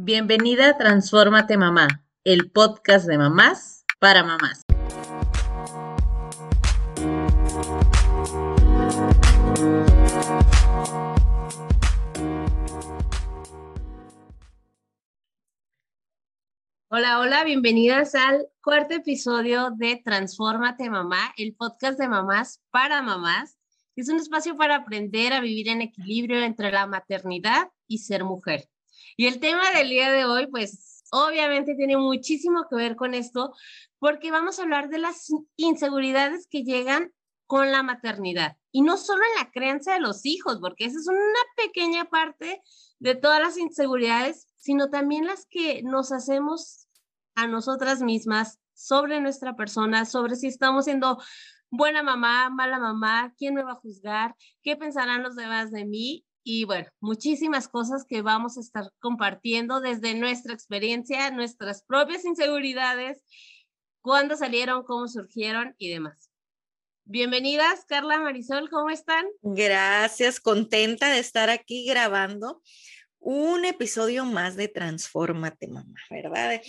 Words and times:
Bienvenida 0.00 0.68
a 0.68 0.78
Transfórmate 0.78 1.56
Mamá, 1.56 1.88
el 2.22 2.52
podcast 2.52 3.08
de 3.08 3.18
mamás 3.18 3.84
para 3.98 4.22
mamás. 4.22 4.62
Hola, 16.90 17.18
hola, 17.18 17.42
bienvenidas 17.42 18.14
al 18.14 18.46
cuarto 18.62 18.94
episodio 18.94 19.72
de 19.76 20.00
Transfórmate 20.04 20.88
Mamá, 20.90 21.34
el 21.36 21.56
podcast 21.56 21.98
de 21.98 22.06
mamás 22.06 22.62
para 22.70 23.02
mamás. 23.02 23.58
Es 23.96 24.08
un 24.08 24.18
espacio 24.18 24.56
para 24.56 24.76
aprender 24.76 25.32
a 25.32 25.40
vivir 25.40 25.68
en 25.68 25.82
equilibrio 25.82 26.40
entre 26.44 26.70
la 26.70 26.86
maternidad 26.86 27.72
y 27.88 27.98
ser 27.98 28.22
mujer. 28.22 28.68
Y 29.18 29.26
el 29.26 29.40
tema 29.40 29.68
del 29.72 29.88
día 29.88 30.12
de 30.12 30.26
hoy, 30.26 30.46
pues 30.46 31.02
obviamente 31.10 31.74
tiene 31.74 31.96
muchísimo 31.96 32.66
que 32.70 32.76
ver 32.76 32.94
con 32.94 33.14
esto, 33.14 33.52
porque 33.98 34.30
vamos 34.30 34.58
a 34.58 34.62
hablar 34.62 34.90
de 34.90 34.98
las 34.98 35.26
inseguridades 35.56 36.46
que 36.48 36.62
llegan 36.62 37.12
con 37.46 37.72
la 37.72 37.82
maternidad. 37.82 38.56
Y 38.70 38.82
no 38.82 38.96
solo 38.96 39.20
en 39.24 39.44
la 39.44 39.50
crianza 39.50 39.94
de 39.94 39.98
los 39.98 40.24
hijos, 40.24 40.58
porque 40.60 40.84
esa 40.84 41.00
es 41.00 41.08
una 41.08 41.18
pequeña 41.56 42.04
parte 42.04 42.62
de 43.00 43.16
todas 43.16 43.40
las 43.40 43.58
inseguridades, 43.58 44.46
sino 44.56 44.88
también 44.88 45.26
las 45.26 45.46
que 45.50 45.82
nos 45.82 46.12
hacemos 46.12 46.86
a 47.34 47.48
nosotras 47.48 48.00
mismas 48.02 48.60
sobre 48.72 49.20
nuestra 49.20 49.56
persona, 49.56 50.04
sobre 50.04 50.36
si 50.36 50.46
estamos 50.46 50.84
siendo 50.84 51.20
buena 51.70 52.04
mamá, 52.04 52.50
mala 52.50 52.78
mamá, 52.78 53.34
quién 53.36 53.54
me 53.54 53.64
va 53.64 53.72
a 53.72 53.80
juzgar, 53.82 54.36
qué 54.62 54.76
pensarán 54.76 55.24
los 55.24 55.34
demás 55.34 55.72
de 55.72 55.86
mí 55.86 56.24
y 56.42 56.64
bueno, 56.64 56.88
muchísimas 57.00 57.68
cosas 57.68 58.04
que 58.04 58.22
vamos 58.22 58.56
a 58.56 58.60
estar 58.60 58.90
compartiendo 59.00 59.80
desde 59.80 60.14
nuestra 60.14 60.54
experiencia, 60.54 61.30
nuestras 61.30 61.82
propias 61.82 62.24
inseguridades, 62.24 63.22
cuándo 64.00 64.36
salieron, 64.36 64.84
cómo 64.84 65.08
surgieron 65.08 65.74
y 65.78 65.90
demás. 65.90 66.30
Bienvenidas, 67.04 67.84
Carla 67.86 68.20
Marisol, 68.20 68.68
¿cómo 68.68 68.90
están? 68.90 69.26
Gracias, 69.42 70.40
contenta 70.40 71.10
de 71.10 71.18
estar 71.18 71.48
aquí 71.50 71.86
grabando 71.86 72.62
un 73.18 73.64
episodio 73.64 74.24
más 74.24 74.56
de 74.56 74.68
Transfórmate, 74.68 75.68
mamá, 75.68 76.00
¿verdad? 76.10 76.60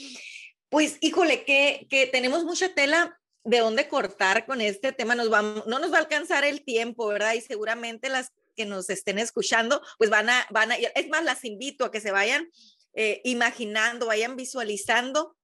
Pues, 0.69 0.97
híjole, 1.01 1.43
que, 1.45 1.87
que 1.89 2.07
tenemos 2.07 2.43
mucha 2.43 2.73
tela 2.73 3.19
de 3.43 3.59
dónde 3.59 3.87
cortar 3.87 4.45
con 4.45 4.61
este 4.61 4.91
tema. 4.91 5.15
Nos 5.15 5.29
vamos, 5.29 5.65
no 5.67 5.79
nos 5.79 5.91
va 5.91 5.97
a 5.97 6.01
alcanzar 6.01 6.43
el 6.43 6.63
tiempo, 6.63 7.07
¿verdad? 7.07 7.33
Y 7.33 7.41
seguramente 7.41 8.09
las 8.09 8.31
que 8.59 8.65
nos 8.65 8.89
estén 8.89 9.19
escuchando, 9.19 9.81
pues 9.97 10.09
van 10.09 10.29
a, 10.29 10.45
van 10.49 10.73
a, 10.73 10.75
es 10.75 11.07
más, 11.07 11.23
las 11.23 11.45
invito 11.45 11.85
a 11.85 11.91
que 11.91 12.01
se 12.01 12.11
vayan 12.11 12.49
eh, 12.93 13.21
imaginando, 13.23 14.07
vayan 14.07 14.35
visualizando 14.35 15.37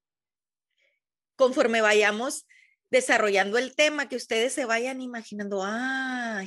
conforme 1.38 1.80
vayamos 1.80 2.46
desarrollando 2.92 3.58
el 3.58 3.74
tema, 3.74 4.10
que 4.10 4.18
ustedes 4.18 4.52
se 4.52 4.66
vayan 4.66 5.00
imaginando, 5.00 5.62
ah, 5.64 6.44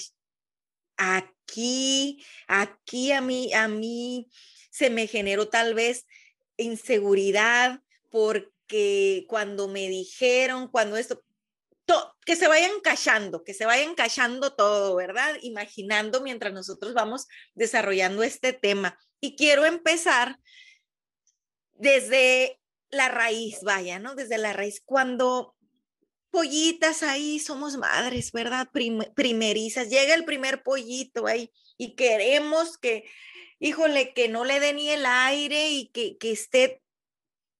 aquí, 0.99 2.23
aquí 2.49 3.13
a 3.13 3.23
mí, 3.23 3.51
a 3.55 3.67
mí 3.67 4.29
se 4.71 4.91
me 4.91 5.07
generó 5.07 5.49
tal 5.49 5.73
vez 5.73 6.05
inseguridad 6.59 7.81
porque 8.11 9.25
cuando 9.27 9.69
me 9.69 9.89
dijeron, 9.89 10.69
cuando 10.69 10.99
esto, 10.99 11.25
que 12.25 12.37
se 12.37 12.49
vayan 12.49 12.81
callando, 12.83 13.45
que 13.45 13.55
se 13.55 13.65
vayan 13.65 13.95
callando 13.95 14.55
todo, 14.55 14.97
¿verdad? 14.97 15.37
Imaginando 15.43 16.21
mientras 16.21 16.53
nosotros 16.53 16.95
vamos 16.95 17.27
desarrollando 17.55 18.23
este 18.23 18.53
tema. 18.53 18.99
Y 19.21 19.37
quiero 19.37 19.65
empezar 19.65 20.39
desde 21.75 22.61
la 22.91 23.09
raíz, 23.09 23.61
vaya, 23.63 23.99
¿no? 23.99 24.15
Desde 24.15 24.39
la 24.39 24.53
raíz, 24.53 24.83
cuando 24.85 25.57
pollitas 26.31 27.03
ahí 27.03 27.39
somos 27.39 27.77
madres, 27.77 28.33
¿verdad? 28.33 28.69
primerizas, 29.15 29.89
llega 29.89 30.15
el 30.15 30.25
primer 30.25 30.63
pollito 30.63 31.27
ahí 31.27 31.51
y 31.79 31.95
queremos 31.95 32.77
que, 32.77 33.09
híjole, 33.59 34.13
que 34.13 34.29
no 34.29 34.45
le 34.45 34.61
dé 34.61 34.75
ni 34.75 34.91
el 34.91 35.07
aire 35.07 35.71
y 35.71 35.89
que, 35.89 36.19
que 36.19 36.33
esté 36.33 36.83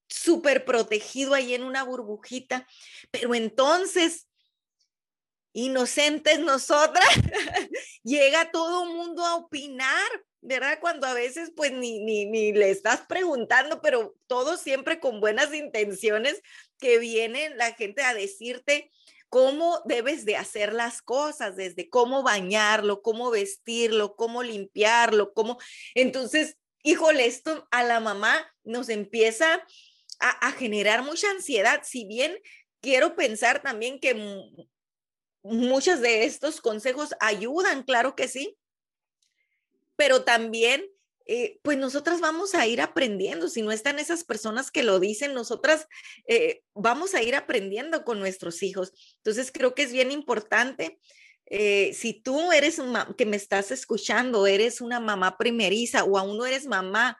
súper 0.09 0.65
protegido 0.65 1.33
ahí 1.33 1.53
en 1.53 1.63
una 1.63 1.83
burbujita, 1.83 2.67
pero 3.11 3.35
entonces, 3.35 4.27
inocentes 5.53 6.39
nosotras, 6.39 7.07
llega 8.03 8.51
todo 8.51 8.83
el 8.83 8.89
mundo 8.89 9.25
a 9.25 9.35
opinar, 9.35 10.09
¿verdad? 10.41 10.79
Cuando 10.81 11.05
a 11.05 11.13
veces 11.13 11.51
pues 11.55 11.71
ni, 11.71 11.99
ni, 11.99 12.25
ni 12.25 12.51
le 12.53 12.71
estás 12.71 13.01
preguntando, 13.07 13.81
pero 13.81 14.15
todo 14.27 14.57
siempre 14.57 14.99
con 14.99 15.19
buenas 15.19 15.53
intenciones 15.53 16.41
que 16.79 16.97
viene 16.97 17.49
la 17.55 17.73
gente 17.73 18.03
a 18.03 18.13
decirte 18.13 18.89
cómo 19.29 19.81
debes 19.85 20.25
de 20.25 20.37
hacer 20.37 20.73
las 20.73 21.01
cosas, 21.01 21.55
desde 21.55 21.89
cómo 21.89 22.23
bañarlo, 22.23 23.01
cómo 23.01 23.29
vestirlo, 23.29 24.15
cómo 24.15 24.41
limpiarlo, 24.41 25.33
cómo... 25.33 25.59
Entonces, 25.93 26.57
híjole, 26.83 27.27
esto 27.27 27.67
a 27.69 27.83
la 27.83 27.99
mamá 27.99 28.51
nos 28.63 28.89
empieza 28.89 29.63
a, 30.19 30.51
generar 30.51 31.03
mucha 31.03 31.29
ansiedad, 31.31 31.81
si 31.83 32.05
bien 32.05 32.37
quiero 32.81 33.15
pensar 33.15 33.61
también 33.61 33.99
que 33.99 34.15
muchos 35.43 36.01
de 36.01 36.25
estos 36.25 36.61
consejos 36.61 37.15
ayudan, 37.19 37.83
claro 37.83 38.15
que 38.15 38.27
sí, 38.27 38.57
pero 39.95 40.23
también, 40.23 40.85
eh, 41.25 41.59
pues 41.61 41.77
nosotras 41.77 42.21
vamos 42.21 42.55
a 42.55 42.65
ir 42.67 42.81
aprendiendo, 42.81 43.49
si 43.49 43.61
no 43.61 43.71
están 43.71 43.99
esas 43.99 44.23
personas 44.23 44.71
que 44.71 44.83
lo 44.83 44.99
dicen, 44.99 45.33
nosotras 45.33 45.87
eh, 46.27 46.61
vamos 46.73 47.15
a 47.15 47.21
ir 47.21 47.35
aprendiendo 47.35 48.03
con 48.03 48.19
nuestros 48.19 48.63
hijos. 48.63 48.93
Entonces, 49.17 49.51
creo 49.51 49.75
que 49.75 49.83
es 49.83 49.91
bien 49.91 50.11
importante. 50.11 50.99
Eh, 51.45 51.93
si 51.93 52.13
tú 52.13 52.51
eres 52.51 52.81
que 53.17 53.25
me 53.25 53.35
estás 53.35 53.71
escuchando, 53.71 54.47
eres 54.47 54.81
una 54.81 54.99
mamá 54.99 55.37
primeriza 55.37 56.03
o 56.03 56.17
aún 56.17 56.37
no 56.37 56.45
eres 56.45 56.65
mamá, 56.65 57.17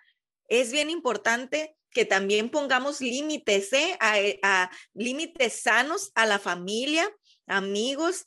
es 0.48 0.72
bien 0.72 0.90
importante 0.90 1.76
que 1.92 2.06
también 2.06 2.50
pongamos 2.50 3.02
límites, 3.02 3.74
¿eh? 3.74 3.98
eh 4.16 4.40
a, 4.44 4.70
límites 4.94 5.62
sanos 5.62 6.12
a 6.16 6.26
la 6.26 6.40
familia, 6.40 7.10
amigos, 7.48 8.26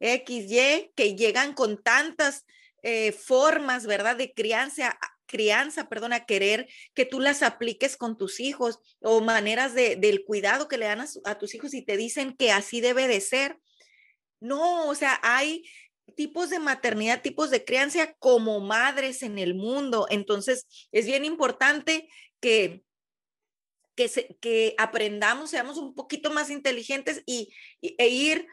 XY, 0.00 0.92
que 0.94 1.14
llegan 1.16 1.54
con 1.54 1.82
tantas 1.82 2.44
eh, 2.82 3.12
formas, 3.12 3.86
¿verdad? 3.86 4.16
De 4.16 4.34
crianza, 4.34 4.98
crianza, 5.26 5.88
perdón, 5.88 6.12
a 6.12 6.26
querer 6.26 6.68
que 6.94 7.06
tú 7.06 7.20
las 7.20 7.42
apliques 7.42 7.96
con 7.96 8.16
tus 8.16 8.40
hijos 8.40 8.78
o 9.00 9.20
maneras 9.20 9.74
de, 9.74 9.96
del 9.96 10.24
cuidado 10.24 10.68
que 10.68 10.76
le 10.76 10.86
dan 10.86 11.00
a, 11.00 11.06
a 11.24 11.38
tus 11.38 11.54
hijos 11.54 11.72
y 11.74 11.82
te 11.82 11.96
dicen 11.96 12.36
que 12.36 12.52
así 12.52 12.80
debe 12.80 13.08
de 13.08 13.20
ser. 13.20 13.58
No, 14.40 14.88
o 14.88 14.94
sea, 14.94 15.18
hay 15.22 15.64
tipos 16.16 16.50
de 16.50 16.58
maternidad, 16.58 17.22
tipos 17.22 17.50
de 17.50 17.64
crianza 17.64 18.12
como 18.18 18.60
madres 18.60 19.22
en 19.22 19.38
el 19.38 19.54
mundo. 19.54 20.06
Entonces, 20.10 20.66
es 20.92 21.06
bien 21.06 21.24
importante 21.24 22.08
que, 22.44 22.84
que, 24.40 24.74
aprendamos, 24.76 25.48
seamos 25.48 25.78
un 25.78 25.94
poquito 25.94 26.30
más 26.30 26.50
inteligentes 26.50 27.22
y, 27.24 27.54
e 27.80 28.08
ir 28.08 28.46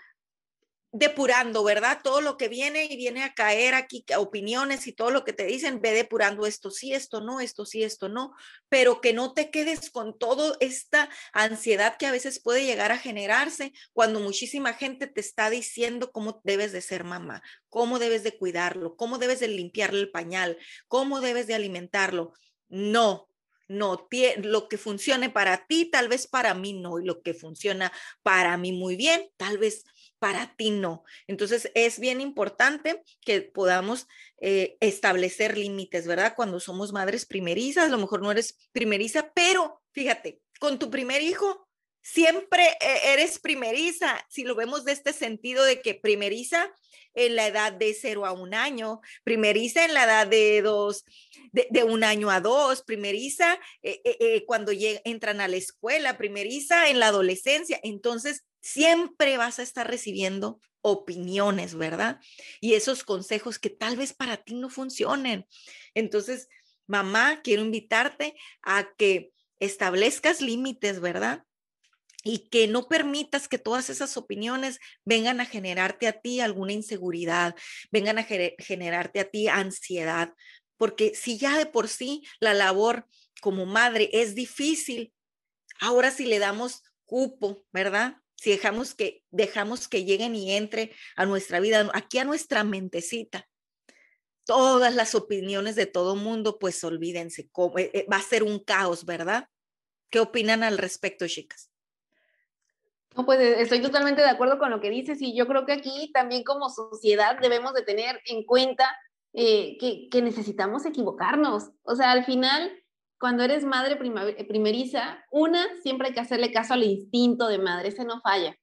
depurando, 0.93 1.63
¿verdad? 1.65 1.99
Todo 2.01 2.21
lo 2.21 2.37
que 2.37 2.47
viene 2.47 2.85
y 2.85 2.95
viene 2.95 3.23
a 3.23 3.33
caer 3.33 3.73
aquí, 3.73 4.05
opiniones 4.17 4.87
y 4.87 4.93
todo 4.93 5.11
lo 5.11 5.25
que 5.25 5.33
te 5.33 5.45
dicen, 5.45 5.81
ve 5.81 5.91
depurando 5.91 6.45
esto 6.45 6.71
sí, 6.71 6.93
esto 6.93 7.19
no, 7.19 7.41
esto 7.41 7.65
sí, 7.65 7.83
esto 7.83 8.07
no, 8.07 8.33
pero 8.69 9.01
que 9.01 9.11
no 9.11 9.33
te 9.33 9.51
quedes 9.51 9.89
con 9.89 10.17
toda 10.17 10.55
esta 10.61 11.09
ansiedad 11.33 11.97
que 11.97 12.07
a 12.07 12.13
veces 12.13 12.41
puede 12.41 12.63
llegar 12.63 12.93
a 12.93 12.97
generarse 12.97 13.73
cuando 13.91 14.21
muchísima 14.21 14.73
gente 14.73 15.07
te 15.07 15.19
está 15.19 15.49
diciendo 15.49 16.13
cómo 16.13 16.39
debes 16.45 16.71
de 16.71 16.81
ser 16.81 17.03
mamá, 17.03 17.41
cómo 17.67 17.99
debes 17.99 18.23
de 18.23 18.37
cuidarlo, 18.37 18.95
cómo 18.95 19.17
debes 19.17 19.41
de 19.41 19.49
limpiarle 19.49 19.99
el 19.99 20.11
pañal, 20.11 20.57
cómo 20.87 21.19
debes 21.19 21.47
de 21.47 21.55
alimentarlo. 21.55 22.33
No, 22.69 23.30
no, 23.71 24.07
lo 24.37 24.67
que 24.67 24.77
funcione 24.77 25.29
para 25.29 25.65
ti, 25.65 25.85
tal 25.85 26.07
vez 26.07 26.27
para 26.27 26.53
mí 26.53 26.73
no, 26.73 26.99
y 26.99 27.05
lo 27.05 27.21
que 27.21 27.33
funciona 27.33 27.91
para 28.21 28.57
mí 28.57 28.71
muy 28.71 28.95
bien, 28.95 29.29
tal 29.37 29.57
vez 29.57 29.85
para 30.19 30.55
ti 30.55 30.69
no. 30.69 31.03
Entonces 31.27 31.71
es 31.73 31.99
bien 31.99 32.21
importante 32.21 33.03
que 33.21 33.41
podamos 33.41 34.07
eh, 34.39 34.77
establecer 34.79 35.57
límites, 35.57 36.05
¿verdad? 36.05 36.33
Cuando 36.35 36.59
somos 36.59 36.93
madres 36.93 37.25
primerizas, 37.25 37.85
a 37.85 37.91
lo 37.91 37.97
mejor 37.97 38.21
no 38.21 38.31
eres 38.31 38.69
primeriza, 38.71 39.31
pero 39.33 39.81
fíjate, 39.91 40.41
con 40.59 40.77
tu 40.77 40.91
primer 40.91 41.21
hijo 41.23 41.67
siempre 42.01 42.77
e-, 42.79 43.13
eres 43.13 43.39
primeriza, 43.39 44.25
si 44.29 44.43
lo 44.43 44.55
vemos 44.55 44.85
de 44.85 44.91
este 44.91 45.13
sentido 45.13 45.63
de 45.63 45.81
que 45.81 45.95
primeriza 45.95 46.73
en 47.13 47.35
la 47.35 47.47
edad 47.47 47.73
de 47.73 47.93
cero 47.93 48.25
a 48.25 48.31
un 48.31 48.53
año, 48.53 49.01
primeriza 49.23 49.85
en 49.85 49.93
la 49.93 50.05
edad 50.05 50.27
de 50.27 50.61
dos, 50.61 51.03
de, 51.51 51.83
un 51.83 52.03
año 52.03 52.31
a 52.31 52.39
dos, 52.39 52.83
primeriza 52.83 53.59
eh, 53.81 54.01
eh, 54.03 54.17
eh, 54.19 54.45
cuando 54.45 54.71
entran 54.73 55.41
a 55.41 55.47
la 55.47 55.57
escuela, 55.57 56.17
primeriza 56.17 56.89
en 56.89 56.99
la 56.99 57.07
adolescencia. 57.07 57.79
Entonces, 57.83 58.45
siempre 58.61 59.37
vas 59.37 59.59
a 59.59 59.63
estar 59.63 59.89
recibiendo 59.89 60.59
opiniones, 60.81 61.75
¿verdad? 61.75 62.19
Y 62.59 62.73
esos 62.73 63.03
consejos 63.03 63.59
que 63.59 63.69
tal 63.69 63.97
vez 63.97 64.13
para 64.13 64.37
ti 64.37 64.55
no 64.55 64.69
funcionen. 64.69 65.45
Entonces, 65.93 66.47
mamá, 66.87 67.41
quiero 67.43 67.61
invitarte 67.61 68.35
a 68.63 68.89
que 68.97 69.31
establezcas 69.59 70.41
límites, 70.41 70.99
¿verdad? 70.99 71.43
Y 72.23 72.49
que 72.49 72.67
no 72.67 72.87
permitas 72.87 73.47
que 73.47 73.57
todas 73.57 73.89
esas 73.89 74.15
opiniones 74.17 74.79
vengan 75.05 75.41
a 75.41 75.45
generarte 75.45 76.07
a 76.07 76.13
ti 76.13 76.39
alguna 76.39 76.73
inseguridad, 76.73 77.55
vengan 77.91 78.19
a 78.19 78.23
generarte 78.23 79.19
a 79.19 79.29
ti 79.29 79.47
ansiedad, 79.47 80.33
porque 80.77 81.13
si 81.15 81.37
ya 81.37 81.57
de 81.57 81.65
por 81.65 81.87
sí 81.87 82.23
la 82.39 82.53
labor 82.53 83.05
como 83.41 83.65
madre 83.65 84.09
es 84.13 84.35
difícil, 84.35 85.13
ahora 85.79 86.11
si 86.11 86.25
le 86.25 86.39
damos 86.39 86.83
cupo, 87.05 87.65
¿verdad? 87.71 88.17
Si 88.35 88.51
dejamos 88.51 88.95
que 88.95 89.23
dejamos 89.29 89.87
que 89.87 90.05
lleguen 90.05 90.35
y 90.35 90.53
entre 90.55 90.95
a 91.15 91.25
nuestra 91.25 91.59
vida, 91.59 91.89
aquí 91.93 92.17
a 92.17 92.23
nuestra 92.23 92.63
mentecita, 92.63 93.47
todas 94.45 94.95
las 94.95 95.15
opiniones 95.15 95.75
de 95.75 95.85
todo 95.85 96.15
mundo, 96.15 96.57
pues 96.59 96.83
olvídense, 96.83 97.43
eh, 97.77 97.91
eh, 97.93 98.05
va 98.11 98.17
a 98.17 98.21
ser 98.21 98.43
un 98.43 98.59
caos, 98.59 99.05
¿verdad? 99.05 99.47
¿Qué 100.09 100.19
opinan 100.19 100.63
al 100.63 100.77
respecto, 100.77 101.27
chicas? 101.27 101.70
No, 103.15 103.25
pues 103.25 103.39
eh, 103.39 103.61
estoy 103.61 103.81
totalmente 103.81 104.21
de 104.21 104.29
acuerdo 104.29 104.57
con 104.57 104.69
lo 104.69 104.79
que 104.79 104.89
dices 104.89 105.21
y 105.21 105.35
yo 105.35 105.47
creo 105.47 105.65
que 105.65 105.73
aquí 105.73 106.11
también 106.13 106.43
como 106.43 106.69
sociedad 106.69 107.37
debemos 107.39 107.73
de 107.73 107.83
tener 107.83 108.21
en 108.25 108.43
cuenta 108.43 108.89
que, 109.33 110.09
que, 110.11 110.21
necesitamos 110.21 110.85
equivocarnos. 110.85 111.71
O 111.83 111.95
sea, 111.95 112.11
al 112.11 112.25
final, 112.25 112.71
cuando 113.17 113.43
eres 113.43 113.63
madre 113.63 113.95
primeriza, 113.95 115.23
una, 115.31 115.65
siempre 115.83 116.09
hay 116.09 116.13
que 116.13 116.19
hacerle 116.19 116.51
caso 116.51 116.73
al 116.73 116.83
instinto 116.83 117.47
de 117.47 117.57
madre, 117.57 117.89
ese 117.89 118.03
no 118.03 118.19
falla, 118.19 118.57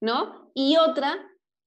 ¿no? 0.00 0.52
Y 0.54 0.76
otra, 0.76 1.18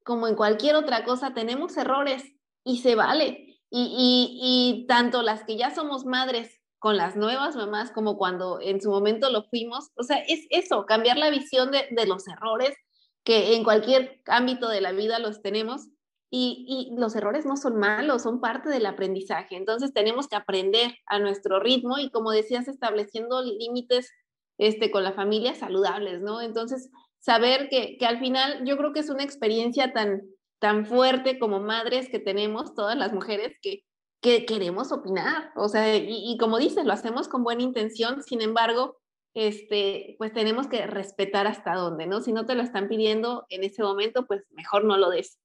como 0.04 0.28
en 0.28 0.36
cualquier 0.36 0.76
otra 0.76 1.04
cosa, 1.04 1.34
tenemos 1.34 1.76
errores 1.76 2.24
y 2.64 2.80
se 2.80 2.96
vale. 2.96 3.46
Y, 3.72 4.86
tanto 4.88 5.22
las 5.22 5.44
que 5.44 5.58
ya 5.58 5.74
somos 5.74 6.06
madres 6.06 6.62
con 6.86 6.98
las 6.98 7.16
nuevas 7.16 7.56
mamás 7.56 7.90
como 7.90 8.16
cuando 8.16 8.60
en 8.62 8.80
su 8.80 8.92
momento 8.92 9.32
lo 9.32 9.42
fuimos, 9.46 9.90
o 9.96 10.04
sea, 10.04 10.18
es 10.18 10.46
eso, 10.52 10.86
cambiar 10.86 11.18
la 11.18 11.32
visión 11.32 11.72
de, 11.72 12.06
los 12.06 12.28
errores 12.28 12.78
que 13.24 13.56
en 13.56 13.64
cualquier 13.64 14.22
ámbito 14.28 14.70
de 14.70 14.82
la 14.82 14.92
vida 14.92 15.18
los 15.18 15.42
tenemos 15.42 15.88
y, 16.30 16.64
y, 16.68 16.96
los 16.96 17.16
errores 17.16 17.44
no 17.44 17.58
son 17.58 17.78
malos, 17.78 18.22
son 18.22 18.40
parte 18.40 18.70
del 18.70 18.86
aprendizaje. 18.86 19.56
Entonces 19.56 19.96
tenemos 19.96 20.28
que 20.28 20.36
aprender 20.36 20.94
a 21.08 21.18
nuestro 21.18 21.60
ritmo 21.60 21.98
y 21.98 22.12
como 22.12 22.30
decías, 22.30 22.68
estableciendo 22.68 23.42
límites 23.42 24.12
este, 24.60 24.92
con 24.92 25.04
la 25.04 25.14
familia 25.14 25.56
saludables, 25.56 26.22
¿no? 26.22 26.40
Entonces, 26.40 26.92
saber 27.18 27.68
que, 27.68 27.98
que 27.98 28.06
al 28.06 28.20
final 28.20 28.64
yo 28.64 28.78
creo 28.78 28.94
que 28.94 29.00
es 29.00 29.10
una 29.10 29.24
experiencia 29.24 29.92
tan, 29.92 30.22
tan 30.60 30.86
fuerte 30.86 31.40
como 31.40 31.60
madres 31.60 32.10
que 32.10 32.20
tenemos, 32.20 32.76
todas 32.76 32.96
las 32.96 33.12
mujeres 33.12 33.58
que, 33.64 33.86
que 34.26 34.44
queremos 34.44 34.92
opinar. 34.92 35.52
O 35.56 35.70
sea, 35.70 35.96
y, 35.96 36.36
como 36.40 36.58
dices, 36.58 36.84
lo 36.84 36.94
hacemos 36.94 37.28
con 37.28 37.44
buena 37.44 37.62
intención, 37.62 38.24
sin 38.24 38.42
embargo, 38.42 38.98
este, 39.36 40.16
pues 40.18 40.34
tenemos 40.34 40.66
que 40.66 40.88
respetar 40.88 41.46
hasta 41.46 41.76
dónde, 41.76 42.08
¿no? 42.08 42.22
Si 42.22 42.34
no 42.34 42.48
te 42.48 42.56
lo 42.56 42.64
están 42.64 42.88
pidiendo 42.88 43.46
en 43.50 43.64
ese 43.64 43.84
momento, 43.84 44.26
pues 44.26 44.42
mejor 44.50 44.84
no 44.84 44.98
lo 44.98 45.12
des. 45.12 45.40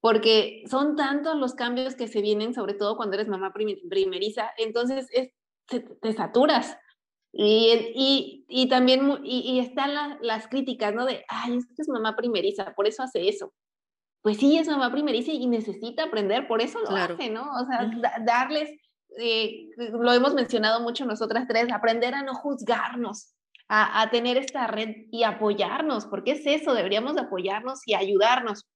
Porque 0.00 0.62
son 0.70 0.94
tantos 0.94 1.36
los 1.36 1.54
cambios 1.54 1.96
que 1.96 2.06
se 2.06 2.22
vienen, 2.22 2.54
sobre 2.54 2.74
todo 2.74 2.96
cuando 2.96 3.14
eres 3.16 3.26
mamá 3.26 3.52
primeriza, 3.52 4.52
entonces 4.58 5.08
es, 5.12 5.30
te, 5.66 6.12
saturas. 6.12 6.78
Y, 7.32 7.92
y, 7.96 8.44
y 8.48 8.68
también 8.68 9.18
y, 9.24 9.58
están 9.58 10.18
las 10.20 10.46
críticas, 10.46 10.94
¿no? 10.94 11.04
De, 11.04 11.24
ay, 11.26 11.56
es 11.56 11.66
que 11.66 11.82
es 11.82 11.88
mamá 11.88 12.14
primeriza, 12.14 12.74
por 12.76 12.86
eso 12.86 13.02
hace 13.02 13.28
eso 13.28 13.52
pues 14.22 14.38
sí, 14.38 14.58
es 14.58 14.68
mamá 14.68 14.90
primeriza 14.90 15.32
y 15.32 15.46
necesita 15.46 16.04
aprender, 16.04 16.46
por 16.46 16.60
eso 16.60 16.78
lo 16.80 16.90
hace, 16.96 17.30
¿no? 17.30 17.42
O 17.42 17.66
sea, 17.66 17.90
darles, 18.24 18.70
eh, 19.18 19.68
lo 19.76 20.12
hemos 20.12 20.34
mencionado 20.34 20.80
mucho 20.80 21.04
nosotras 21.04 21.46
tres, 21.48 21.72
aprender 21.72 22.14
a 22.14 22.22
no 22.22 22.34
juzgarnos, 22.34 23.34
a, 23.68 24.02
a, 24.02 24.10
tener 24.10 24.36
esta 24.36 24.66
red 24.66 25.06
y 25.10 25.22
apoyarnos, 25.22 26.06
porque 26.06 26.32
es 26.32 26.42
eso, 26.44 26.74
deberíamos 26.74 27.16
apoyarnos 27.16 27.80
y 27.86 27.94
ayudarnos. 27.94 28.66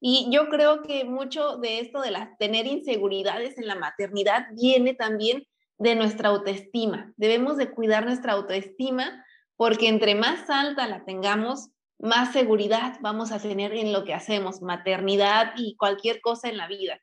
Y 0.00 0.28
yo 0.30 0.48
creo 0.48 0.82
que 0.82 1.04
mucho 1.04 1.56
de 1.56 1.80
esto 1.80 2.00
de 2.00 2.10
las, 2.10 2.36
tener 2.38 2.66
inseguridades 2.66 3.58
en 3.58 3.66
la 3.66 3.74
maternidad 3.74 4.46
viene 4.52 4.94
también 4.94 5.44
de 5.78 5.94
nuestra 5.94 6.28
autoestima. 6.28 7.12
Debemos 7.16 7.56
de 7.56 7.70
cuidar 7.70 8.04
nuestra 8.04 8.34
autoestima 8.34 9.24
porque 9.56 9.88
entre 9.88 10.14
más 10.14 10.48
alta 10.50 10.86
la 10.86 11.04
tengamos, 11.04 11.70
más 11.98 12.32
seguridad 12.32 12.98
vamos 13.00 13.32
a 13.32 13.40
tener 13.40 13.72
en 13.74 13.92
lo 13.92 14.04
que 14.04 14.14
hacemos, 14.14 14.62
maternidad 14.62 15.52
y 15.56 15.76
cualquier 15.76 16.20
cosa 16.20 16.48
en 16.48 16.56
la 16.56 16.68
vida. 16.68 17.00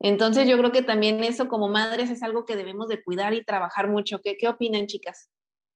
Entonces 0.00 0.48
yo 0.48 0.58
creo 0.58 0.72
que 0.72 0.82
también 0.82 1.22
eso 1.22 1.46
como 1.46 1.68
madres 1.68 2.10
es 2.10 2.22
algo 2.24 2.44
que 2.44 2.56
debemos 2.56 2.88
de 2.88 3.02
cuidar 3.02 3.34
y 3.34 3.44
trabajar 3.44 3.88
mucho. 3.88 4.20
¿Qué, 4.20 4.36
qué 4.36 4.48
opinan 4.48 4.88
chicas? 4.88 5.30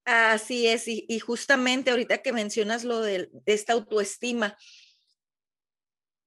Así 0.05 0.69
es, 0.69 0.87
y, 0.87 1.19
justamente 1.19 1.91
ahorita 1.91 2.19
que 2.19 2.33
mencionas 2.33 2.85
lo 2.85 3.01
de, 3.01 3.29
esta 3.45 3.73
autoestima, 3.73 4.57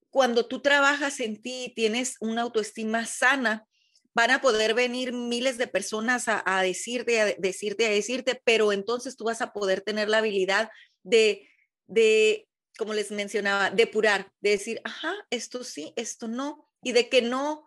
cuando 0.09 0.47
tú 0.47 0.61
trabajas 0.61 1.21
en 1.21 1.41
ti 1.41 1.65
y 1.65 1.73
tienes 1.73 2.17
una 2.19 2.41
autoestima 2.41 3.05
sana, 3.05 3.65
van 4.13 4.31
a 4.31 4.41
poder 4.41 4.73
venir 4.73 5.13
miles 5.13 5.57
de 5.57 5.67
personas 5.67 6.27
a, 6.27 6.43
a 6.45 6.61
decirte, 6.61 7.21
a 7.21 7.25
decirte, 7.37 7.85
a 7.85 7.89
decirte, 7.89 8.41
pero 8.43 8.73
entonces 8.73 9.15
tú 9.15 9.23
vas 9.23 9.41
a 9.41 9.53
poder 9.53 9.79
tener 9.79 10.09
la 10.09 10.17
habilidad 10.17 10.69
de 11.03 11.47
de, 11.89 12.47
como 12.77 12.93
les 12.93 13.11
mencionaba, 13.11 13.71
depurar, 13.71 14.31
de 14.39 14.51
decir, 14.51 14.79
ajá, 14.83 15.13
esto 15.29 15.63
sí, 15.63 15.93
esto 15.95 16.27
no, 16.27 16.69
y 16.81 16.93
de 16.93 17.09
que 17.09 17.21
no, 17.21 17.65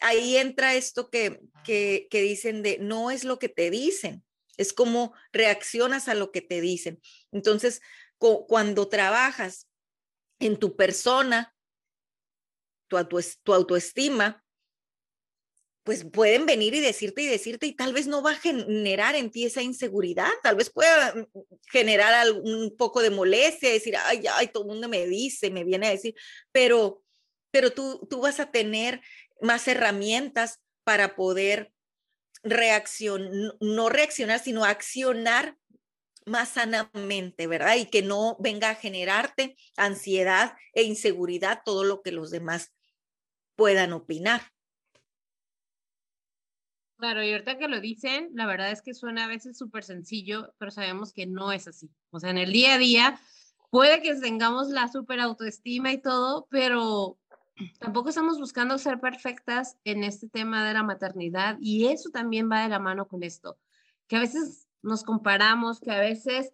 ahí 0.00 0.36
entra 0.36 0.74
esto 0.74 1.10
que, 1.10 1.40
que, 1.64 2.06
que 2.10 2.22
dicen 2.22 2.62
de, 2.62 2.78
no 2.78 3.10
es 3.10 3.24
lo 3.24 3.38
que 3.38 3.48
te 3.48 3.70
dicen, 3.70 4.24
es 4.56 4.72
como 4.72 5.14
reaccionas 5.32 6.08
a 6.08 6.14
lo 6.14 6.30
que 6.30 6.42
te 6.42 6.60
dicen. 6.60 7.00
Entonces, 7.32 7.80
cuando 8.18 8.88
trabajas 8.88 9.68
en 10.40 10.58
tu 10.58 10.76
persona, 10.76 11.54
tu, 12.88 12.98
tu 13.42 13.54
autoestima, 13.54 14.44
pues 15.88 16.04
pueden 16.04 16.44
venir 16.44 16.74
y 16.74 16.80
decirte 16.80 17.22
y 17.22 17.26
decirte 17.26 17.64
y 17.64 17.72
tal 17.72 17.94
vez 17.94 18.06
no 18.06 18.22
va 18.22 18.32
a 18.32 18.38
generar 18.38 19.14
en 19.14 19.30
ti 19.30 19.46
esa 19.46 19.62
inseguridad, 19.62 20.28
tal 20.42 20.54
vez 20.54 20.68
pueda 20.68 21.14
mm, 21.14 21.26
generar 21.72 22.30
un 22.30 22.76
poco 22.76 23.00
de 23.00 23.08
molestia, 23.08 23.70
decir, 23.70 23.96
ay, 23.96 24.22
ay, 24.34 24.48
todo 24.48 24.64
el 24.64 24.68
mundo 24.68 24.86
me 24.90 25.06
dice, 25.06 25.50
me 25.50 25.64
viene 25.64 25.86
a 25.86 25.92
decir, 25.92 26.14
pero, 26.52 27.02
pero 27.50 27.72
tú, 27.72 28.06
tú 28.10 28.20
vas 28.20 28.38
a 28.38 28.50
tener 28.50 29.00
más 29.40 29.66
herramientas 29.66 30.60
para 30.84 31.16
poder 31.16 31.72
reaccionar, 32.42 33.54
no 33.58 33.88
reaccionar, 33.88 34.40
sino 34.40 34.66
accionar 34.66 35.56
más 36.26 36.50
sanamente, 36.50 37.46
¿verdad? 37.46 37.76
Y 37.76 37.86
que 37.86 38.02
no 38.02 38.36
venga 38.40 38.68
a 38.68 38.74
generarte 38.74 39.56
ansiedad 39.78 40.52
e 40.74 40.82
inseguridad 40.82 41.62
todo 41.64 41.82
lo 41.82 42.02
que 42.02 42.12
los 42.12 42.30
demás 42.30 42.74
puedan 43.56 43.94
opinar. 43.94 44.42
Claro, 46.98 47.22
y 47.22 47.30
ahorita 47.30 47.58
que 47.58 47.68
lo 47.68 47.80
dicen, 47.80 48.30
la 48.34 48.44
verdad 48.44 48.72
es 48.72 48.82
que 48.82 48.92
suena 48.92 49.24
a 49.24 49.28
veces 49.28 49.56
súper 49.56 49.84
sencillo, 49.84 50.52
pero 50.58 50.72
sabemos 50.72 51.12
que 51.12 51.26
no 51.26 51.52
es 51.52 51.68
así. 51.68 51.88
O 52.10 52.18
sea, 52.18 52.30
en 52.30 52.38
el 52.38 52.52
día 52.52 52.74
a 52.74 52.78
día 52.78 53.20
puede 53.70 54.02
que 54.02 54.16
tengamos 54.16 54.68
la 54.70 54.88
súper 54.88 55.20
autoestima 55.20 55.92
y 55.92 55.98
todo, 55.98 56.48
pero 56.50 57.16
tampoco 57.78 58.08
estamos 58.08 58.40
buscando 58.40 58.78
ser 58.78 58.98
perfectas 58.98 59.76
en 59.84 60.02
este 60.02 60.28
tema 60.28 60.66
de 60.66 60.74
la 60.74 60.82
maternidad 60.82 61.56
y 61.60 61.86
eso 61.86 62.10
también 62.10 62.50
va 62.50 62.62
de 62.62 62.68
la 62.68 62.80
mano 62.80 63.06
con 63.06 63.22
esto, 63.22 63.58
que 64.08 64.16
a 64.16 64.20
veces 64.20 64.66
nos 64.82 65.04
comparamos, 65.04 65.78
que 65.78 65.92
a 65.92 66.00
veces 66.00 66.52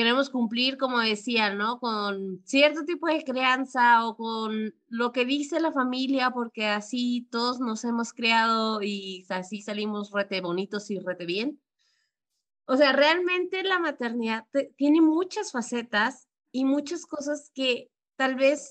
queremos 0.00 0.30
cumplir, 0.30 0.78
como 0.78 0.98
decía, 0.98 1.52
¿no? 1.52 1.78
Con 1.78 2.40
cierto 2.46 2.86
tipo 2.86 3.06
de 3.06 3.22
crianza 3.22 4.06
o 4.06 4.16
con 4.16 4.74
lo 4.88 5.12
que 5.12 5.26
dice 5.26 5.60
la 5.60 5.72
familia, 5.72 6.30
porque 6.30 6.64
así 6.64 7.28
todos 7.30 7.60
nos 7.60 7.84
hemos 7.84 8.14
creado 8.14 8.80
y 8.80 9.26
así 9.28 9.60
salimos 9.60 10.10
rete 10.10 10.40
bonitos 10.40 10.90
y 10.90 11.00
rete 11.00 11.26
bien. 11.26 11.60
O 12.64 12.78
sea, 12.78 12.92
realmente 12.92 13.62
la 13.62 13.78
maternidad 13.78 14.46
tiene 14.76 15.02
muchas 15.02 15.52
facetas 15.52 16.30
y 16.50 16.64
muchas 16.64 17.04
cosas 17.04 17.50
que 17.54 17.90
tal 18.16 18.36
vez 18.36 18.70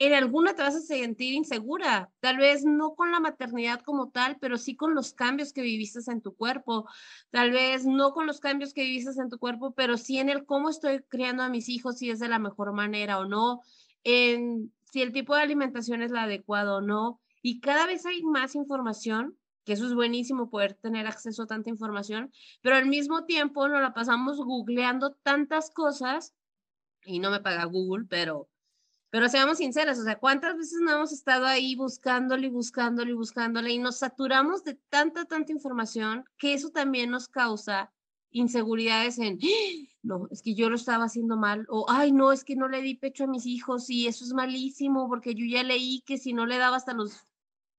en 0.00 0.14
alguna 0.14 0.54
te 0.54 0.62
vas 0.62 0.76
a 0.76 0.80
sentir 0.80 1.34
insegura, 1.34 2.12
tal 2.20 2.36
vez 2.36 2.64
no 2.64 2.94
con 2.94 3.10
la 3.10 3.18
maternidad 3.18 3.80
como 3.82 4.10
tal, 4.10 4.38
pero 4.40 4.56
sí 4.56 4.76
con 4.76 4.94
los 4.94 5.12
cambios 5.12 5.52
que 5.52 5.62
viviste 5.62 5.98
en 6.10 6.22
tu 6.22 6.36
cuerpo, 6.36 6.88
tal 7.30 7.50
vez 7.50 7.84
no 7.84 8.12
con 8.12 8.26
los 8.26 8.38
cambios 8.38 8.72
que 8.72 8.84
viviste 8.84 9.20
en 9.20 9.28
tu 9.28 9.38
cuerpo, 9.38 9.72
pero 9.72 9.96
sí 9.96 10.18
en 10.18 10.28
el 10.28 10.46
cómo 10.46 10.70
estoy 10.70 11.02
criando 11.08 11.42
a 11.42 11.48
mis 11.48 11.68
hijos, 11.68 11.98
si 11.98 12.10
es 12.10 12.20
de 12.20 12.28
la 12.28 12.38
mejor 12.38 12.72
manera 12.72 13.18
o 13.18 13.24
no, 13.24 13.60
en 14.04 14.72
si 14.84 15.02
el 15.02 15.12
tipo 15.12 15.34
de 15.34 15.42
alimentación 15.42 16.02
es 16.02 16.12
la 16.12 16.22
adecuada 16.22 16.76
o 16.76 16.80
no, 16.80 17.20
y 17.42 17.60
cada 17.60 17.86
vez 17.86 18.06
hay 18.06 18.22
más 18.22 18.54
información, 18.54 19.36
que 19.64 19.72
eso 19.72 19.86
es 19.86 19.94
buenísimo 19.94 20.48
poder 20.48 20.74
tener 20.74 21.08
acceso 21.08 21.42
a 21.42 21.46
tanta 21.46 21.70
información, 21.70 22.32
pero 22.62 22.76
al 22.76 22.86
mismo 22.86 23.24
tiempo 23.24 23.66
nos 23.68 23.82
la 23.82 23.94
pasamos 23.94 24.38
googleando 24.38 25.14
tantas 25.24 25.70
cosas, 25.70 26.34
y 27.04 27.18
no 27.18 27.30
me 27.32 27.40
paga 27.40 27.64
Google, 27.64 28.06
pero 28.08 28.48
Pero 29.10 29.28
seamos 29.28 29.58
sinceras, 29.58 29.98
o 29.98 30.04
sea, 30.04 30.18
¿cuántas 30.18 30.56
veces 30.56 30.80
no 30.82 30.92
hemos 30.92 31.12
estado 31.12 31.46
ahí 31.46 31.74
buscándole 31.76 32.48
y 32.48 32.50
buscándole 32.50 33.12
y 33.12 33.14
buscándole 33.14 33.72
y 33.72 33.78
nos 33.78 33.98
saturamos 33.98 34.64
de 34.64 34.74
tanta, 34.90 35.24
tanta 35.24 35.52
información 35.52 36.24
que 36.36 36.52
eso 36.52 36.70
también 36.70 37.10
nos 37.10 37.28
causa 37.28 37.90
inseguridades 38.30 39.18
en, 39.18 39.38
¡Ah! 39.42 39.88
no, 40.02 40.28
es 40.30 40.42
que 40.42 40.54
yo 40.54 40.68
lo 40.68 40.76
estaba 40.76 41.04
haciendo 41.04 41.38
mal, 41.38 41.66
o, 41.70 41.86
ay, 41.88 42.12
no, 42.12 42.32
es 42.32 42.44
que 42.44 42.56
no 42.56 42.68
le 42.68 42.82
di 42.82 42.94
pecho 42.94 43.24
a 43.24 43.28
mis 43.28 43.46
hijos 43.46 43.88
y 43.88 44.06
eso 44.06 44.24
es 44.24 44.34
malísimo 44.34 45.08
porque 45.08 45.34
yo 45.34 45.46
ya 45.46 45.62
leí 45.62 46.02
que 46.02 46.18
si 46.18 46.34
no 46.34 46.44
le 46.44 46.58
daba 46.58 46.76
hasta 46.76 46.92
los 46.92 47.24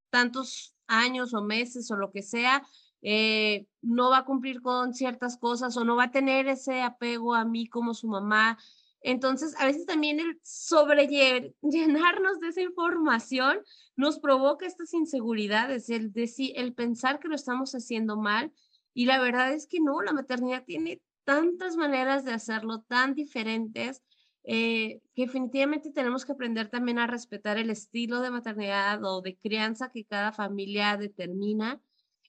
tantos 0.10 0.74
años 0.88 1.36
o 1.36 1.44
meses 1.44 1.92
o 1.92 1.96
lo 1.96 2.12
que 2.12 2.24
sea, 2.24 2.64
eh, 3.02 3.68
no 3.82 4.10
va 4.10 4.20
a 4.20 4.26
cumplir 4.26 4.62
con 4.62 4.94
ciertas 4.94 5.38
cosas 5.38 5.78
o 5.78 5.86
no 5.86 5.96
va 5.96 6.06
a 6.06 6.12
tener 6.12 6.48
ese 6.48 6.82
apego 6.82 7.34
a 7.36 7.46
mí 7.46 7.68
como 7.68 7.94
su 7.94 8.08
mamá. 8.08 8.58
Entonces, 9.01 9.56
a 9.60 9.65
veces 9.65 9.86
también 9.86 10.20
el 10.20 10.39
sobrellenarnos 10.44 12.39
de 12.39 12.48
esa 12.50 12.62
información 12.62 13.62
nos 13.96 14.20
provoca 14.20 14.65
estas 14.65 14.94
inseguridades, 14.94 15.89
el, 15.89 16.12
decir, 16.12 16.53
el 16.56 16.74
pensar 16.74 17.20
que 17.20 17.29
lo 17.29 17.36
estamos 17.36 17.74
haciendo 17.74 18.18
mal. 18.18 18.51
Y 18.94 19.06
la 19.06 19.20
verdad 19.20 19.53
es 19.53 19.68
que 19.68 19.79
no, 19.79 20.01
la 20.01 20.12
maternidad 20.12 20.65
tiene 20.65 21.01
tantas 21.24 21.77
maneras 21.77 22.25
de 22.25 22.34
hacerlo, 22.34 22.82
tan 22.82 23.13
diferentes, 23.13 24.01
eh, 24.44 25.01
que 25.13 25.27
definitivamente 25.27 25.91
tenemos 25.91 26.25
que 26.25 26.32
aprender 26.32 26.70
también 26.70 26.98
a 27.00 27.08
respetar 27.08 27.58
el 27.58 27.70
estilo 27.70 28.20
de 28.22 28.32
maternidad 28.32 29.03
o 29.03 29.22
de 29.22 29.38
crianza 29.38 29.91
que 29.91 30.06
cada 30.06 30.32
familia 30.32 30.98
determina. 30.98 31.79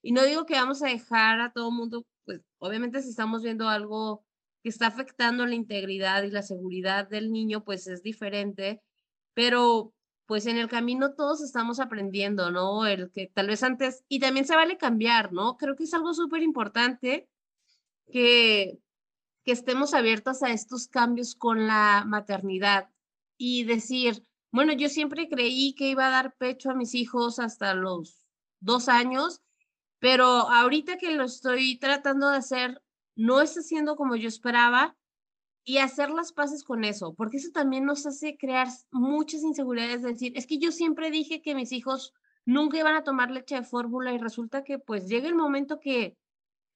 Y 0.02 0.12
no 0.12 0.22
digo 0.24 0.46
que 0.46 0.54
vamos 0.54 0.82
a 0.82 0.88
dejar 0.88 1.40
a 1.40 1.52
todo 1.52 1.70
mundo, 1.70 2.06
pues 2.24 2.42
obviamente 2.58 3.02
si 3.02 3.10
estamos 3.10 3.42
viendo 3.42 3.68
algo 3.68 4.24
que 4.62 4.68
está 4.68 4.86
afectando 4.86 5.46
la 5.46 5.54
integridad 5.54 6.22
y 6.22 6.30
la 6.30 6.42
seguridad 6.42 7.08
del 7.08 7.32
niño, 7.32 7.64
pues 7.64 7.86
es 7.86 8.02
diferente, 8.02 8.82
pero 9.34 9.94
pues 10.26 10.46
en 10.46 10.58
el 10.58 10.68
camino 10.68 11.14
todos 11.14 11.42
estamos 11.42 11.80
aprendiendo, 11.80 12.50
¿no? 12.52 12.86
El 12.86 13.10
que 13.10 13.26
tal 13.26 13.48
vez 13.48 13.62
antes, 13.62 14.04
y 14.08 14.20
también 14.20 14.46
se 14.46 14.54
vale 14.54 14.78
cambiar, 14.78 15.32
¿no? 15.32 15.56
Creo 15.56 15.74
que 15.74 15.84
es 15.84 15.94
algo 15.94 16.14
súper 16.14 16.42
importante 16.42 17.28
que, 18.12 18.78
que 19.44 19.52
estemos 19.52 19.92
abiertos 19.92 20.42
a 20.42 20.52
estos 20.52 20.86
cambios 20.86 21.34
con 21.34 21.66
la 21.66 22.04
maternidad 22.06 22.90
y 23.36 23.64
decir, 23.64 24.24
bueno, 24.52 24.72
yo 24.72 24.88
siempre 24.88 25.28
creí 25.28 25.74
que 25.74 25.88
iba 25.88 26.06
a 26.06 26.10
dar 26.10 26.36
pecho 26.36 26.70
a 26.70 26.74
mis 26.74 26.94
hijos 26.94 27.38
hasta 27.38 27.74
los 27.74 28.24
dos 28.60 28.88
años, 28.88 29.40
pero 29.98 30.24
ahorita 30.24 30.98
que 30.98 31.12
lo 31.12 31.24
estoy 31.24 31.78
tratando 31.78 32.30
de 32.30 32.36
hacer, 32.36 32.82
no 33.20 33.42
está 33.42 33.60
siendo 33.60 33.96
como 33.96 34.16
yo 34.16 34.28
esperaba 34.28 34.96
y 35.62 35.76
hacer 35.76 36.08
las 36.08 36.32
paces 36.32 36.64
con 36.64 36.84
eso, 36.84 37.12
porque 37.14 37.36
eso 37.36 37.50
también 37.52 37.84
nos 37.84 38.06
hace 38.06 38.38
crear 38.38 38.66
muchas 38.90 39.42
inseguridades, 39.42 40.00
de 40.00 40.12
decir, 40.12 40.32
es 40.36 40.46
que 40.46 40.56
yo 40.56 40.72
siempre 40.72 41.10
dije 41.10 41.42
que 41.42 41.54
mis 41.54 41.70
hijos 41.72 42.14
nunca 42.46 42.78
iban 42.78 42.94
a 42.94 43.04
tomar 43.04 43.30
leche 43.30 43.56
de 43.56 43.62
fórmula 43.62 44.14
y 44.14 44.18
resulta 44.18 44.64
que 44.64 44.78
pues 44.78 45.06
llega 45.06 45.28
el 45.28 45.34
momento 45.34 45.80
que, 45.80 46.16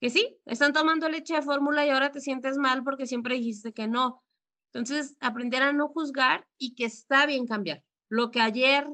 que 0.02 0.10
sí, 0.10 0.36
están 0.44 0.74
tomando 0.74 1.08
leche 1.08 1.34
de 1.34 1.40
fórmula 1.40 1.86
y 1.86 1.88
ahora 1.88 2.12
te 2.12 2.20
sientes 2.20 2.58
mal 2.58 2.84
porque 2.84 3.06
siempre 3.06 3.36
dijiste 3.36 3.72
que 3.72 3.88
no. 3.88 4.22
Entonces, 4.74 5.16
aprender 5.20 5.62
a 5.62 5.72
no 5.72 5.88
juzgar 5.88 6.46
y 6.58 6.74
que 6.74 6.84
está 6.84 7.24
bien 7.24 7.46
cambiar. 7.46 7.82
Lo 8.10 8.30
que 8.30 8.42
ayer 8.42 8.86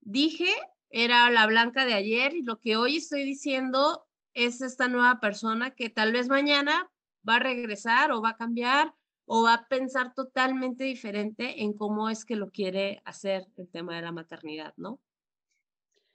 dije 0.00 0.48
era 0.88 1.30
la 1.30 1.46
blanca 1.46 1.84
de 1.84 1.92
ayer 1.92 2.34
y 2.34 2.42
lo 2.42 2.58
que 2.58 2.76
hoy 2.76 2.96
estoy 2.96 3.24
diciendo 3.24 4.03
es 4.34 4.60
esta 4.60 4.88
nueva 4.88 5.20
persona 5.20 5.70
que 5.70 5.90
tal 5.90 6.12
vez 6.12 6.28
mañana 6.28 6.90
va 7.28 7.36
a 7.36 7.40
regresar 7.40 8.12
o 8.12 8.20
va 8.20 8.30
a 8.30 8.36
cambiar 8.36 8.94
o 9.26 9.44
va 9.44 9.54
a 9.54 9.68
pensar 9.68 10.12
totalmente 10.14 10.84
diferente 10.84 11.62
en 11.62 11.72
cómo 11.72 12.10
es 12.10 12.24
que 12.24 12.36
lo 12.36 12.50
quiere 12.50 13.00
hacer 13.04 13.46
el 13.56 13.70
tema 13.70 13.96
de 13.96 14.02
la 14.02 14.12
maternidad, 14.12 14.74
¿no? 14.76 15.00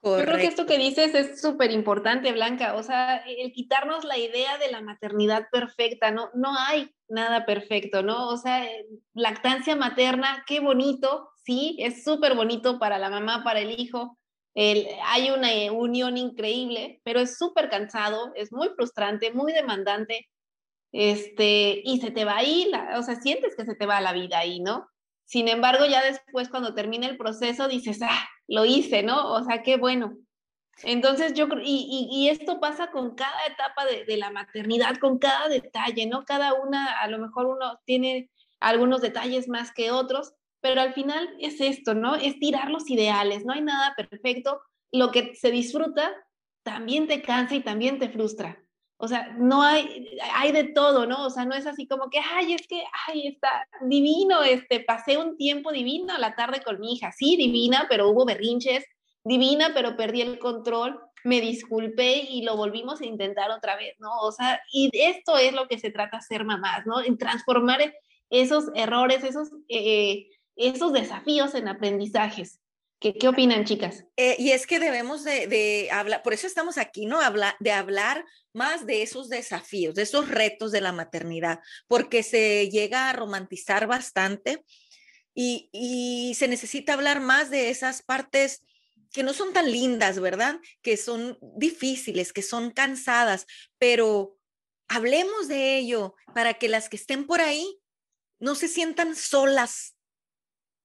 Yo 0.02 0.18
creo 0.24 0.38
que 0.38 0.46
esto 0.46 0.66
que 0.66 0.78
dices 0.78 1.14
es 1.14 1.42
súper 1.42 1.72
importante, 1.72 2.32
Blanca. 2.32 2.76
O 2.76 2.84
sea, 2.84 3.18
el 3.18 3.52
quitarnos 3.52 4.06
la 4.06 4.18
idea 4.18 4.58
de 4.58 4.72
la 4.72 4.82
maternidad 4.82 5.50
perfecta, 5.52 6.12
no, 6.12 6.30
no 6.34 6.58
hay 6.58 6.96
nada 7.10 7.46
perfecto, 7.46 8.02
¿no? 8.02 8.30
O 8.30 8.38
sea, 8.38 8.66
eh, 8.66 8.86
lactancia 9.14 9.76
materna, 9.76 10.46
qué 10.48 10.62
bonito, 10.62 11.32
sí, 11.44 11.76
es 11.80 12.06
súper 12.06 12.36
bonito 12.36 12.80
para 12.80 12.98
la 12.98 13.10
mamá, 13.10 13.44
para 13.44 13.60
el 13.60 13.78
hijo, 13.78 14.18
hay 14.56 15.30
una 15.32 15.54
eh, 15.54 15.70
unión 15.70 16.18
increíble, 16.18 17.02
pero 17.04 17.20
es 17.20 17.38
súper 17.38 17.70
cansado, 17.70 18.34
es 18.36 18.52
muy 18.52 18.70
frustrante, 18.70 19.32
muy 19.32 19.54
demandante, 19.54 20.28
este, 20.92 21.82
y 21.84 22.00
se 22.02 22.12
te 22.12 22.26
va 22.26 22.38
ahí, 22.38 22.68
la, 22.70 22.98
o 22.98 23.04
sea, 23.04 23.16
sientes 23.16 23.56
que 23.56 23.66
se 23.66 23.76
te 23.76 23.86
va 23.86 24.02
la 24.02 24.14
vida 24.14 24.40
ahí, 24.40 24.60
¿no? 24.60 24.88
Sin 25.26 25.48
embargo, 25.48 25.86
ya 25.86 26.04
después 26.04 26.50
cuando 26.50 26.74
termina 26.74 27.08
el 27.08 27.18
proceso 27.18 27.68
dices, 27.68 28.00
ah, 28.02 28.28
lo 28.48 28.66
hice, 28.66 29.04
¿no? 29.04 29.32
O 29.32 29.44
sea, 29.44 29.62
qué 29.62 29.78
bueno. 29.78 30.18
Entonces 30.84 31.34
yo 31.34 31.50
creo, 31.50 31.62
y, 31.64 32.08
y, 32.10 32.30
esto 32.30 32.60
pasa 32.60 32.90
con 32.90 33.14
cada 33.14 33.46
etapa 33.46 33.86
de, 33.86 34.06
de, 34.06 34.18
la 34.18 34.32
maternidad, 34.32 34.96
con 34.98 35.20
cada 35.20 35.50
detalle, 35.50 36.08
¿no? 36.08 36.24
Cada 36.24 36.54
una, 36.54 37.00
a 37.02 37.08
lo 37.08 37.20
mejor 37.20 37.48
uno 37.48 37.80
tiene 37.86 38.30
algunos 38.60 39.02
detalles 39.02 39.50
más 39.50 39.74
que 39.74 39.92
otros, 39.92 40.34
pero 40.62 40.82
al 40.82 40.94
final 40.94 41.36
es 41.40 41.62
esto, 41.62 41.94
¿no? 41.94 42.16
Es 42.16 42.40
tirar 42.40 42.70
los 42.70 42.90
ideales, 42.90 43.46
no 43.46 43.54
hay 43.54 43.62
nada 43.62 43.94
perfecto. 43.96 44.62
Lo 44.92 45.12
que 45.12 45.36
se 45.36 45.52
disfruta 45.52 46.12
también 46.64 47.08
te 47.08 47.22
cansa 47.22 47.56
y 47.56 47.62
también 47.62 48.00
te 48.00 48.10
frustra. 48.10 48.62
O 49.02 49.08
sea, 49.08 49.34
no 49.38 49.64
hay, 49.64 50.18
hay 50.36 50.52
de 50.52 50.66
todo, 50.66 51.06
¿no? 51.06 51.26
O 51.26 51.30
sea, 51.30 51.46
no 51.46 51.56
es 51.56 51.66
así 51.66 51.88
como 51.88 52.10
que, 52.10 52.20
ay, 52.20 52.54
es 52.54 52.68
que, 52.68 52.84
ay, 53.08 53.28
está 53.28 53.66
divino, 53.82 54.44
este, 54.44 54.82
pasé 54.82 55.18
un 55.18 55.38
tiempo 55.38 55.72
divino 55.72 56.18
la 56.18 56.36
tarde 56.36 56.62
con 56.62 56.82
mi 56.82 56.94
hija. 56.94 57.14
Sí, 57.14 57.38
divina, 57.38 57.88
pero 57.90 58.10
hubo 58.10 58.26
berrinches, 58.26 58.84
divina, 59.24 59.72
pero 59.74 59.96
perdí 59.96 60.22
el 60.22 60.38
control, 60.38 61.00
me 61.24 61.40
disculpé 61.40 62.26
y 62.30 62.42
lo 62.42 62.58
volvimos 62.58 63.00
a 63.00 63.06
intentar 63.06 63.52
otra 63.52 63.78
vez, 63.78 63.96
¿no? 64.00 64.12
O 64.20 64.34
sea, 64.34 64.62
y 64.74 64.90
esto 64.94 65.38
es 65.38 65.54
lo 65.54 65.70
que 65.70 65.80
se 65.80 65.92
trata 65.92 66.20
ser 66.20 66.44
mamás, 66.44 66.86
¿no? 66.86 67.02
En 67.02 67.18
transformar 67.18 67.80
esos 68.30 68.66
errores, 68.76 69.24
esos 69.24 69.50
eh, 69.70 70.28
esos 70.60 70.94
desafíos 70.94 71.56
en 71.56 71.68
aprendizajes. 71.68 72.60
¿Qué, 73.00 73.14
qué 73.14 73.30
opinan, 73.30 73.64
chicas? 73.64 74.04
Eh, 74.18 74.36
y 74.38 74.52
es 74.52 74.68
que 74.68 74.78
debemos 74.78 75.24
de, 75.24 75.88
hablar, 75.90 76.22
por 76.22 76.34
eso 76.34 76.48
estamos 76.48 76.78
aquí, 76.78 77.06
¿no? 77.06 77.22
Habla, 77.22 77.56
de 77.62 77.72
hablar 77.72 78.26
más 78.54 78.86
de 78.86 79.02
esos 79.02 79.30
desafíos, 79.30 79.96
de 79.96 80.02
esos 80.02 80.28
retos 80.28 80.74
de 80.74 80.82
la 80.82 80.92
maternidad, 80.92 81.62
porque 81.88 82.24
se 82.24 82.70
llega 82.70 83.10
a 83.10 83.14
romantizar 83.14 83.88
bastante 83.88 84.66
y, 85.34 85.70
y 85.72 86.36
se 86.36 86.50
necesita 86.50 86.94
hablar 86.94 87.22
más 87.22 87.50
de 87.50 87.70
esas 87.70 88.02
partes 88.02 88.66
que 89.14 89.24
no 89.24 89.34
son 89.34 89.54
tan 89.54 89.72
lindas, 89.72 90.20
¿verdad? 90.20 90.60
Que 90.82 90.98
son 90.98 91.38
difíciles, 91.56 92.34
que 92.34 92.42
son 92.42 92.70
cansadas, 92.72 93.46
pero 93.78 94.38
hablemos 94.90 95.48
de 95.48 95.78
ello 95.78 96.16
para 96.36 96.56
que 96.56 96.68
las 96.68 96.90
que 96.90 96.98
estén 96.98 97.26
por 97.26 97.40
ahí 97.40 97.80
no 98.40 98.56
se 98.56 98.68
sientan 98.68 99.16
solas, 99.16 99.96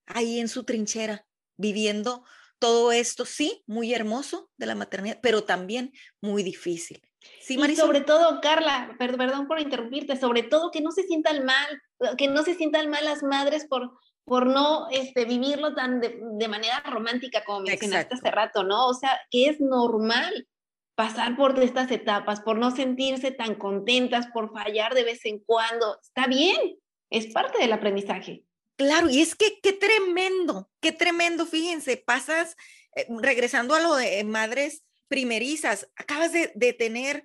ahí 0.06 0.40
en 0.40 0.48
su 0.48 0.64
trinchera, 0.64 1.26
viviendo 1.56 2.24
todo 2.58 2.92
esto, 2.92 3.24
sí, 3.24 3.62
muy 3.66 3.92
hermoso 3.92 4.50
de 4.56 4.66
la 4.66 4.74
maternidad, 4.74 5.18
pero 5.22 5.44
también 5.44 5.92
muy 6.20 6.42
difícil. 6.42 7.02
Sí, 7.40 7.58
y 7.58 7.76
sobre 7.76 8.00
todo, 8.00 8.40
Carla, 8.40 8.96
perdón 8.98 9.46
por 9.46 9.60
interrumpirte, 9.60 10.16
sobre 10.16 10.42
todo 10.42 10.70
que 10.70 10.80
no 10.80 10.90
se 10.90 11.02
sientan 11.04 11.44
mal, 11.44 11.82
que 12.16 12.28
no 12.28 12.42
se 12.42 12.54
sientan 12.54 12.90
mal 12.90 13.04
las 13.04 13.22
madres 13.22 13.66
por, 13.66 13.92
por 14.24 14.46
no 14.46 14.88
este, 14.90 15.24
vivirlo 15.24 15.74
tan 15.74 16.00
de, 16.00 16.18
de 16.20 16.48
manera 16.48 16.82
romántica 16.86 17.44
como 17.44 17.60
mencionaste 17.60 18.14
hace 18.14 18.30
rato, 18.30 18.62
¿no? 18.64 18.86
O 18.86 18.94
sea, 18.94 19.18
que 19.30 19.46
es 19.46 19.60
normal 19.60 20.46
pasar 20.94 21.36
por 21.36 21.58
estas 21.58 21.90
etapas, 21.90 22.40
por 22.40 22.58
no 22.58 22.70
sentirse 22.70 23.30
tan 23.30 23.56
contentas, 23.56 24.28
por 24.28 24.52
fallar 24.52 24.94
de 24.94 25.04
vez 25.04 25.24
en 25.24 25.40
cuando. 25.40 25.98
Está 26.00 26.26
bien, 26.26 26.78
es 27.10 27.26
parte 27.32 27.58
del 27.58 27.72
aprendizaje. 27.72 28.44
Claro, 28.76 29.08
y 29.08 29.20
es 29.20 29.36
que 29.36 29.60
qué 29.62 29.72
tremendo, 29.72 30.68
qué 30.80 30.90
tremendo, 30.90 31.46
fíjense, 31.46 31.96
pasas, 31.96 32.56
eh, 32.96 33.06
regresando 33.20 33.74
a 33.74 33.80
lo 33.80 33.94
de 33.94 34.24
madres 34.24 34.84
primerizas, 35.08 35.88
acabas 35.96 36.32
de, 36.32 36.48
tener 36.72 37.24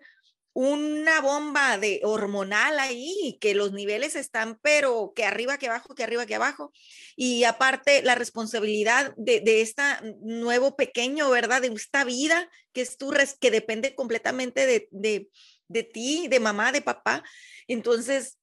una 0.54 1.22
bomba 1.22 1.78
de 1.78 2.02
hormonal 2.04 2.78
ahí, 2.80 3.38
que 3.42 3.56
los 3.56 3.72
niveles 3.72 4.16
están, 4.16 4.60
pero 4.62 5.14
que 5.16 5.24
arriba, 5.26 5.58
que 5.58 5.68
abajo, 5.68 5.96
que 5.96 6.04
arriba, 6.04 6.26
que 6.26 6.36
abajo. 6.36 6.72
Y 7.16 7.46
aparte, 7.46 8.04
la 8.04 8.16
responsabilidad 8.16 9.14
de, 9.18 9.40
de 9.40 9.62
este 9.62 9.82
nuevo 10.22 10.76
pequeño, 10.76 11.30
¿verdad? 11.30 11.62
De 11.62 11.68
esta 11.70 12.04
vida 12.04 12.50
que 12.74 12.82
es 12.82 12.98
tu, 12.98 13.12
que 13.40 13.52
depende 13.52 13.96
completamente 13.96 14.66
de, 14.68 14.88
de, 14.92 15.30
de 15.68 15.84
ti, 15.84 16.28
de 16.28 16.40
mamá, 16.40 16.72
de 16.72 16.82
papá. 16.82 17.24
Entonces, 17.68 18.38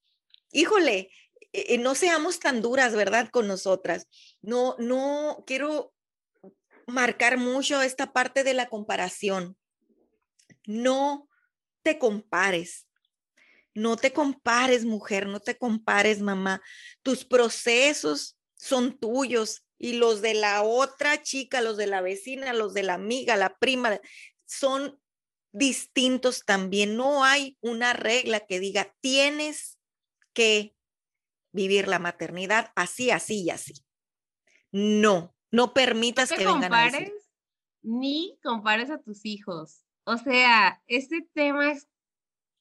híjole, 0.53 1.11
eh, 1.57 1.75
eh, 1.75 1.79
no 1.79 1.95
seamos 1.95 2.39
tan 2.39 2.61
duras, 2.61 2.95
¿verdad? 2.95 3.31
Con 3.31 3.49
nosotras. 3.49 4.07
No, 4.43 4.77
no 4.79 5.43
quiero 5.47 5.95
marcar 6.87 7.39
mucho 7.39 7.81
esta 7.81 8.13
parte 8.13 8.45
de 8.45 8.53
la 8.53 8.69
comparación. 8.69 9.57
No 10.67 11.29
te 11.83 11.99
compares. 11.99 12.87
No 13.75 13.97
te 13.97 14.13
compares, 14.13 14.85
mujer, 14.85 15.27
no 15.27 15.41
te 15.41 15.57
compares, 15.57 16.21
mamá. 16.21 16.63
Tus 17.03 17.25
procesos 17.25 18.39
son 18.55 18.99
tuyos 18.99 19.65
y 19.79 19.95
los 19.95 20.23
de 20.23 20.35
la 20.35 20.63
otra 20.63 21.23
chica, 21.23 21.61
los 21.61 21.77
de 21.77 21.87
la 21.87 22.01
vecina, 22.03 22.53
los 22.53 22.75
de 22.75 22.83
la 22.83 22.95
amiga, 22.95 23.37
la 23.37 23.57
prima, 23.59 24.01
son 24.47 25.01
distintos 25.53 26.45
también. 26.45 26.97
No 26.97 27.25
hay 27.25 27.57
una 27.61 27.95
regla 27.95 28.41
que 28.41 28.61
diga, 28.61 28.95
tienes 29.01 29.79
que 30.35 30.76
vivir 31.57 31.89
la 31.89 31.99
maternidad 31.99 32.71
así, 32.77 33.11
así 33.11 33.43
y 33.43 33.51
así. 33.51 33.75
No, 34.71 35.35
no 35.51 35.75
permitas 35.75 36.31
que 36.31 36.47
vengan 36.47 36.73
a 36.73 36.85
decir. 36.85 37.13
Ni 37.83 38.39
compares 38.43 38.91
a 38.91 38.99
tus 38.99 39.25
hijos. 39.25 39.85
O 40.05 40.19
sea, 40.19 40.83
este 40.87 41.29
tema 41.33 41.73
es 41.73 41.89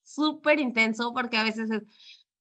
súper 0.04 0.60
intenso 0.60 1.14
porque 1.14 1.38
a 1.38 1.44
veces 1.44 1.70
es, 1.70 1.84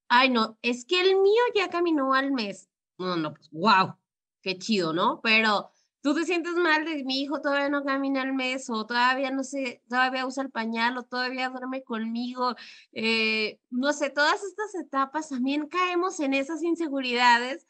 ay 0.08 0.30
no, 0.30 0.58
es 0.62 0.84
que 0.84 1.00
el 1.00 1.16
mío 1.16 1.42
ya 1.54 1.68
caminó 1.68 2.14
al 2.14 2.30
mes. 2.30 2.70
No, 2.98 3.16
no, 3.16 3.34
pues 3.34 3.50
wow, 3.50 3.96
qué 4.40 4.58
chido, 4.58 4.92
¿no? 4.92 5.20
Pero 5.22 5.72
tú 6.04 6.14
te 6.14 6.26
sientes 6.26 6.52
mal 6.52 6.84
de 6.84 7.02
mi 7.02 7.22
hijo 7.22 7.40
todavía 7.40 7.70
no 7.70 7.82
camina 7.82 8.20
al 8.20 8.34
mes 8.34 8.68
o 8.68 8.84
todavía 8.84 9.30
no 9.30 9.42
sé, 9.42 9.82
todavía 9.88 10.26
usa 10.26 10.42
el 10.42 10.50
pañal 10.50 10.98
o 10.98 11.04
todavía 11.04 11.48
duerme 11.48 11.82
conmigo. 11.82 12.54
Eh, 12.92 13.58
no 13.70 13.90
sé, 13.94 14.10
todas 14.10 14.44
estas 14.44 14.74
etapas 14.74 15.30
también 15.30 15.66
caemos 15.66 16.20
en 16.20 16.34
esas 16.34 16.62
inseguridades 16.62 17.66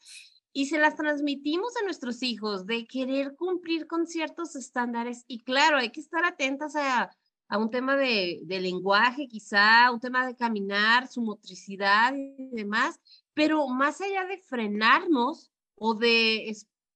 y 0.51 0.65
se 0.65 0.77
las 0.77 0.97
transmitimos 0.97 1.77
a 1.77 1.85
nuestros 1.85 2.21
hijos 2.23 2.65
de 2.65 2.85
querer 2.87 3.37
cumplir 3.37 3.87
con 3.87 4.05
ciertos 4.05 4.57
estándares. 4.57 5.23
Y 5.27 5.39
claro, 5.39 5.77
hay 5.77 5.91
que 5.91 6.01
estar 6.01 6.25
atentas 6.25 6.75
a, 6.75 7.09
a 7.47 7.57
un 7.57 7.71
tema 7.71 7.95
de, 7.95 8.41
de 8.43 8.59
lenguaje, 8.59 9.29
quizá, 9.29 9.89
un 9.91 10.01
tema 10.01 10.27
de 10.27 10.35
caminar, 10.35 11.07
su 11.07 11.21
motricidad 11.21 12.13
y 12.13 12.49
demás, 12.51 12.99
pero 13.33 13.65
más 13.69 14.01
allá 14.01 14.25
de 14.25 14.39
frenarnos 14.39 15.53
o 15.75 15.93
de 15.93 16.49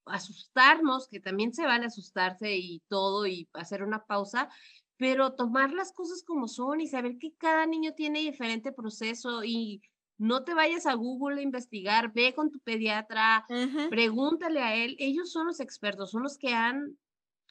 asustarnos, 0.10 1.08
que 1.08 1.20
también 1.20 1.54
se 1.54 1.66
vale 1.66 1.86
asustarse 1.86 2.56
y 2.56 2.82
todo 2.88 3.26
y 3.28 3.48
hacer 3.54 3.84
una 3.84 4.06
pausa, 4.06 4.50
pero 4.98 5.34
tomar 5.34 5.72
las 5.72 5.94
cosas 5.94 6.24
como 6.24 6.48
son 6.48 6.82
y 6.82 6.88
saber 6.88 7.18
que 7.18 7.34
cada 7.36 7.66
niño 7.66 7.94
tiene 7.94 8.20
diferente 8.20 8.72
proceso 8.72 9.44
y 9.44 9.82
no 10.18 10.44
te 10.44 10.54
vayas 10.54 10.86
a 10.86 10.96
Google 10.96 11.40
a 11.40 11.44
investigar, 11.44 12.12
ve 12.14 12.34
con 12.36 12.52
tu 12.52 12.60
pediatra, 12.60 13.46
pregúntale 13.90 14.62
a 14.62 14.76
él, 14.76 14.98
ellos 15.00 15.32
son 15.32 15.48
los 15.48 15.62
expertos, 15.62 16.12
son 16.12 16.24
los 16.24 16.38
que 16.38 16.54
han 16.54 16.98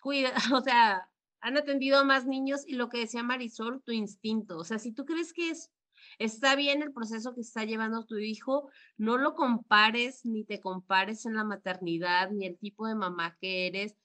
cuidado, 0.02 0.34
o 0.58 0.60
sea, 0.60 1.08
han 1.40 1.56
atendido 1.56 1.98
a 1.98 2.04
más 2.04 2.26
niños 2.26 2.64
y 2.66 2.74
lo 2.74 2.90
que 2.90 2.98
decía 2.98 3.22
Marisol, 3.22 3.82
tu 3.82 3.92
instinto, 3.92 4.58
o 4.58 4.64
sea, 4.64 4.78
si 4.78 4.92
tú 4.92 5.06
crees 5.06 5.32
que 5.32 5.50
es 5.50 5.70
Está 6.18 6.56
bien 6.56 6.82
el 6.82 6.92
proceso 6.92 7.34
que 7.34 7.42
está 7.42 7.64
llevando 7.64 8.04
tu 8.04 8.18
hijo, 8.18 8.68
no 8.96 9.18
lo 9.18 9.34
compares 9.34 10.24
ni 10.24 10.44
te 10.44 10.60
compares 10.60 11.24
en 11.26 11.34
la 11.34 11.44
maternidad 11.44 12.30
ni 12.32 12.46
el 12.46 12.58
tipo 12.58 12.88
de 12.88 12.96
mamá 12.96 13.36
que 13.40 13.68
eres. 13.68 13.96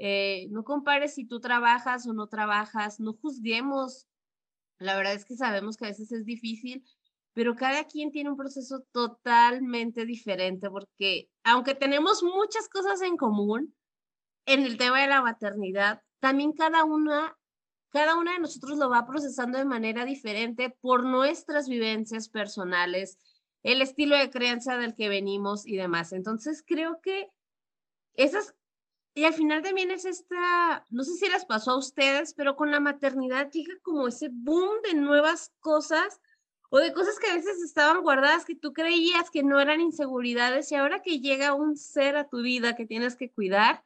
Eh, 0.00 0.48
no 0.50 0.64
compares 0.64 1.14
si 1.14 1.26
tú 1.26 1.40
trabajas 1.40 2.06
o 2.08 2.12
no 2.12 2.26
trabajas, 2.26 2.98
no 2.98 3.12
juzguemos. 3.12 4.08
La 4.78 4.96
verdad 4.96 5.14
es 5.14 5.24
que 5.24 5.36
sabemos 5.36 5.76
que 5.76 5.84
a 5.84 5.88
veces 5.88 6.10
es 6.10 6.24
difícil, 6.24 6.84
pero 7.34 7.54
cada 7.54 7.84
quien 7.84 8.10
tiene 8.10 8.30
un 8.30 8.36
proceso 8.36 8.84
totalmente 8.92 10.06
diferente 10.06 10.68
porque 10.70 11.30
aunque 11.44 11.74
tenemos 11.76 12.24
muchas 12.24 12.68
cosas 12.68 13.00
en 13.02 13.16
común 13.16 13.76
en 14.46 14.66
el 14.66 14.76
tema 14.76 15.02
de 15.02 15.06
la 15.08 15.22
maternidad, 15.22 16.02
también 16.18 16.52
cada 16.52 16.84
una 16.84 17.36
cada 17.90 18.16
una 18.16 18.32
de 18.32 18.38
nosotros 18.38 18.78
lo 18.78 18.88
va 18.88 19.06
procesando 19.06 19.58
de 19.58 19.64
manera 19.64 20.04
diferente 20.04 20.70
por 20.80 21.04
nuestras 21.04 21.68
vivencias 21.68 22.28
personales, 22.28 23.18
el 23.62 23.82
estilo 23.82 24.16
de 24.16 24.30
creencia 24.30 24.76
del 24.78 24.94
que 24.94 25.08
venimos 25.08 25.66
y 25.66 25.76
demás. 25.76 26.12
Entonces 26.12 26.64
creo 26.66 27.00
que 27.02 27.30
esas, 28.14 28.54
y 29.14 29.24
al 29.24 29.34
final 29.34 29.62
también 29.62 29.90
es 29.90 30.04
esta, 30.04 30.86
no 30.90 31.02
sé 31.04 31.14
si 31.14 31.28
las 31.28 31.44
pasó 31.44 31.72
a 31.72 31.78
ustedes, 31.78 32.32
pero 32.34 32.56
con 32.56 32.70
la 32.70 32.80
maternidad 32.80 33.50
llega 33.50 33.74
como 33.82 34.08
ese 34.08 34.28
boom 34.32 34.80
de 34.82 34.94
nuevas 34.94 35.52
cosas 35.60 36.20
o 36.70 36.78
de 36.78 36.92
cosas 36.92 37.18
que 37.18 37.28
a 37.28 37.34
veces 37.34 37.60
estaban 37.60 38.02
guardadas 38.02 38.44
que 38.44 38.54
tú 38.54 38.72
creías 38.72 39.30
que 39.30 39.42
no 39.42 39.60
eran 39.60 39.80
inseguridades 39.80 40.70
y 40.70 40.76
ahora 40.76 41.02
que 41.02 41.18
llega 41.18 41.54
un 41.54 41.76
ser 41.76 42.16
a 42.16 42.28
tu 42.28 42.42
vida 42.42 42.76
que 42.76 42.86
tienes 42.86 43.16
que 43.16 43.30
cuidar, 43.30 43.84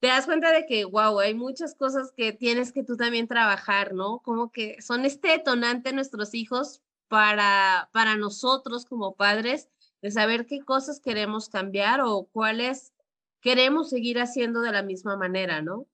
te 0.00 0.08
das 0.08 0.26
cuenta 0.26 0.52
de 0.52 0.66
que, 0.66 0.84
wow, 0.84 1.18
hay 1.18 1.34
muchas 1.34 1.74
cosas 1.74 2.12
que 2.16 2.32
tienes 2.32 2.72
que 2.72 2.84
tú 2.84 2.96
también 2.96 3.26
trabajar, 3.26 3.94
¿no? 3.94 4.20
Como 4.20 4.52
que 4.52 4.80
son 4.80 5.04
este 5.04 5.28
detonante 5.28 5.92
nuestros 5.92 6.34
hijos 6.34 6.82
para, 7.08 7.88
para 7.92 8.16
nosotros 8.16 8.84
como 8.84 9.16
padres, 9.16 9.68
de 10.00 10.10
saber 10.10 10.46
qué 10.46 10.60
cosas 10.60 11.00
queremos 11.00 11.48
cambiar 11.48 12.00
o 12.00 12.28
cuáles 12.32 12.92
queremos 13.40 13.90
seguir 13.90 14.20
haciendo 14.20 14.60
de 14.60 14.72
la 14.72 14.82
misma 14.82 15.16
manera, 15.16 15.62
¿no? 15.62 15.86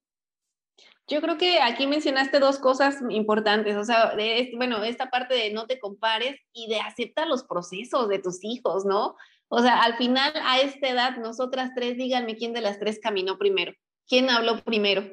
Yo 1.07 1.21
creo 1.21 1.37
que 1.37 1.61
aquí 1.61 1.85
mencionaste 1.85 2.39
dos 2.39 2.57
cosas 2.57 2.97
importantes, 3.09 3.75
o 3.75 3.83
sea, 3.83 4.15
bueno, 4.55 4.83
esta 4.83 5.11
parte 5.11 5.35
de 5.35 5.51
no 5.51 5.67
te 5.67 5.79
compares 5.79 6.39
y 6.51 6.67
de 6.67 6.79
aceptar 6.79 7.27
los 7.27 7.43
procesos 7.43 8.09
de 8.09 8.17
tus 8.17 8.43
hijos, 8.43 8.85
¿no? 8.85 9.15
O 9.47 9.61
sea, 9.61 9.83
al 9.83 9.97
final, 9.97 10.33
a 10.43 10.59
esta 10.59 10.89
edad, 10.89 11.17
nosotras 11.17 11.71
tres, 11.75 11.97
díganme 11.97 12.35
quién 12.35 12.53
de 12.53 12.61
las 12.61 12.79
tres 12.79 12.99
caminó 12.99 13.37
primero. 13.37 13.73
¿Quién 14.07 14.29
habló 14.29 14.63
primero? 14.63 15.03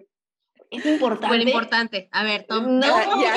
Es 0.71 0.87
importante. 0.87 1.29
Bueno, 1.29 1.45
importante. 1.45 2.09
A 2.13 2.25
ver, 2.25 2.45
Tom, 2.45 2.79
no, 2.79 2.87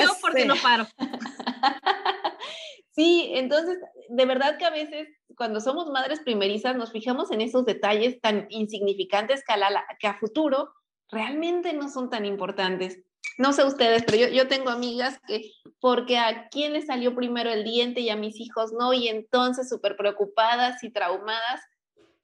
yo 0.00 0.08
porque 0.20 0.46
no 0.46 0.54
paro. 0.56 0.86
sí, 2.90 3.30
entonces, 3.34 3.78
de 4.08 4.24
verdad 4.24 4.56
que 4.58 4.64
a 4.64 4.70
veces 4.70 5.08
cuando 5.36 5.60
somos 5.60 5.90
madres 5.90 6.20
primerizas 6.20 6.76
nos 6.76 6.92
fijamos 6.92 7.30
en 7.30 7.42
esos 7.42 7.66
detalles 7.66 8.20
tan 8.20 8.46
insignificantes 8.48 9.44
que 9.46 9.52
a, 9.52 9.86
que 9.98 10.06
a 10.06 10.18
futuro 10.18 10.72
realmente 11.10 11.74
no 11.74 11.90
son 11.90 12.08
tan 12.08 12.24
importantes. 12.24 13.02
No 13.38 13.52
sé 13.52 13.64
ustedes, 13.64 14.04
pero 14.04 14.16
yo, 14.16 14.28
yo 14.28 14.48
tengo 14.48 14.70
amigas 14.70 15.20
que 15.26 15.50
porque 15.78 16.16
a 16.16 16.48
quién 16.48 16.72
le 16.72 16.80
salió 16.80 17.14
primero 17.14 17.50
el 17.50 17.64
diente 17.64 18.00
y 18.00 18.08
a 18.08 18.16
mis 18.16 18.40
hijos 18.40 18.72
no, 18.72 18.94
y 18.94 19.08
entonces 19.08 19.68
súper 19.68 19.96
preocupadas 19.96 20.82
y 20.82 20.90
traumadas, 20.90 21.60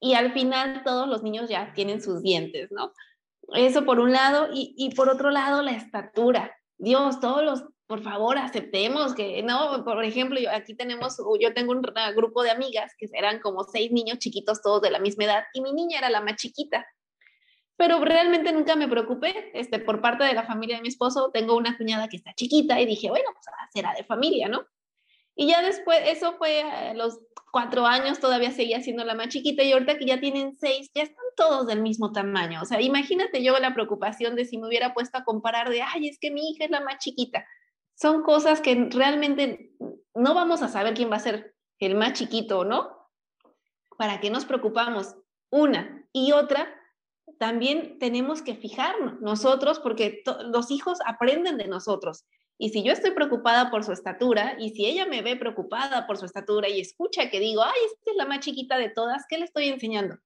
y 0.00 0.14
al 0.14 0.32
final 0.32 0.82
todos 0.84 1.06
los 1.06 1.22
niños 1.22 1.50
ya 1.50 1.74
tienen 1.74 2.00
sus 2.00 2.22
dientes, 2.22 2.72
¿no? 2.72 2.92
Eso 3.54 3.84
por 3.84 4.00
un 4.00 4.12
lado, 4.12 4.48
y, 4.52 4.94
por 4.94 5.08
otro 5.08 5.30
lado, 5.30 5.62
la 5.62 5.72
estatura. 5.72 6.56
Dios, 6.78 7.20
todos 7.20 7.42
los, 7.44 7.64
por 7.86 8.02
favor, 8.02 8.38
aceptemos 8.38 9.14
que, 9.14 9.42
no, 9.42 9.84
por 9.84 10.02
ejemplo, 10.04 10.40
yo, 10.40 10.50
aquí 10.50 10.74
tenemos, 10.74 11.18
yo 11.40 11.54
tengo 11.54 11.72
un 11.72 11.82
grupo 12.14 12.42
de 12.42 12.50
amigas 12.50 12.92
que 12.98 13.08
eran 13.12 13.40
como 13.40 13.64
seis 13.64 13.92
niños 13.92 14.18
chiquitos, 14.18 14.62
todos 14.62 14.82
de 14.82 14.90
la 14.90 14.98
misma 14.98 15.24
edad, 15.24 15.44
y 15.52 15.60
mi 15.60 15.72
niña 15.72 15.98
era 15.98 16.10
la 16.10 16.20
más 16.20 16.36
chiquita. 16.36 16.86
Pero 17.76 18.04
realmente 18.04 18.52
nunca 18.52 18.76
me 18.76 18.88
preocupé, 18.88 19.50
este, 19.54 19.78
por 19.78 20.00
parte 20.00 20.24
de 20.24 20.34
la 20.34 20.44
familia 20.44 20.76
de 20.76 20.82
mi 20.82 20.88
esposo, 20.88 21.30
tengo 21.32 21.56
una 21.56 21.76
cuñada 21.76 22.08
que 22.08 22.16
está 22.16 22.32
chiquita 22.34 22.80
y 22.80 22.86
dije, 22.86 23.08
bueno, 23.08 23.30
pues 23.32 23.44
será 23.72 23.94
de 23.94 24.04
familia, 24.04 24.48
¿no? 24.48 24.66
Y 25.34 25.48
ya 25.48 25.62
después, 25.62 26.00
eso 26.06 26.34
fue 26.34 26.62
a 26.62 26.94
los 26.94 27.18
cuatro 27.52 27.86
años, 27.86 28.18
todavía 28.18 28.50
seguía 28.50 28.80
siendo 28.80 29.04
la 29.04 29.14
más 29.14 29.28
chiquita 29.28 29.62
y 29.62 29.72
ahorita 29.72 29.98
que 29.98 30.06
ya 30.06 30.20
tienen 30.20 30.54
seis, 30.54 30.90
ya 30.94 31.02
están 31.02 31.24
todos 31.36 31.66
del 31.66 31.82
mismo 31.82 32.12
tamaño. 32.12 32.62
O 32.62 32.64
sea, 32.64 32.80
imagínate 32.80 33.42
yo 33.42 33.58
la 33.58 33.74
preocupación 33.74 34.36
de 34.36 34.44
si 34.44 34.58
me 34.58 34.68
hubiera 34.68 34.94
puesto 34.94 35.18
a 35.18 35.24
comparar 35.24 35.68
de, 35.68 35.82
ay, 35.82 36.08
es 36.08 36.18
que 36.18 36.30
mi 36.30 36.50
hija 36.50 36.64
es 36.64 36.70
la 36.70 36.80
más 36.80 36.98
chiquita. 36.98 37.46
Son 37.94 38.22
cosas 38.22 38.60
que 38.60 38.88
realmente 38.90 39.72
no 40.14 40.34
vamos 40.34 40.62
a 40.62 40.68
saber 40.68 40.94
quién 40.94 41.10
va 41.10 41.16
a 41.16 41.20
ser 41.20 41.54
el 41.78 41.94
más 41.94 42.14
chiquito, 42.14 42.64
¿no? 42.64 43.10
¿Para 43.98 44.20
qué 44.20 44.30
nos 44.30 44.44
preocupamos? 44.44 45.14
Una. 45.50 46.06
Y 46.12 46.32
otra, 46.32 46.74
también 47.38 47.98
tenemos 47.98 48.42
que 48.42 48.56
fijarnos 48.56 49.20
nosotros 49.20 49.78
porque 49.78 50.22
los 50.46 50.70
hijos 50.70 50.98
aprenden 51.06 51.58
de 51.58 51.68
nosotros. 51.68 52.24
Y 52.58 52.70
si 52.70 52.82
yo 52.82 52.92
estoy 52.92 53.12
preocupada 53.12 53.70
por 53.70 53.84
su 53.84 53.92
estatura 53.92 54.56
y 54.58 54.70
si 54.70 54.86
ella 54.86 55.06
me 55.06 55.22
ve 55.22 55.36
preocupada 55.36 56.06
por 56.06 56.18
su 56.18 56.26
estatura 56.26 56.68
y 56.68 56.80
escucha 56.80 57.30
que 57.30 57.40
digo, 57.40 57.62
ay, 57.62 57.80
esta 57.86 58.10
es 58.10 58.16
la 58.16 58.26
más 58.26 58.40
chiquita 58.40 58.78
de 58.78 58.88
todas, 58.88 59.24
¿qué 59.28 59.38
le 59.38 59.44
estoy 59.44 59.68
enseñando? 59.68 60.18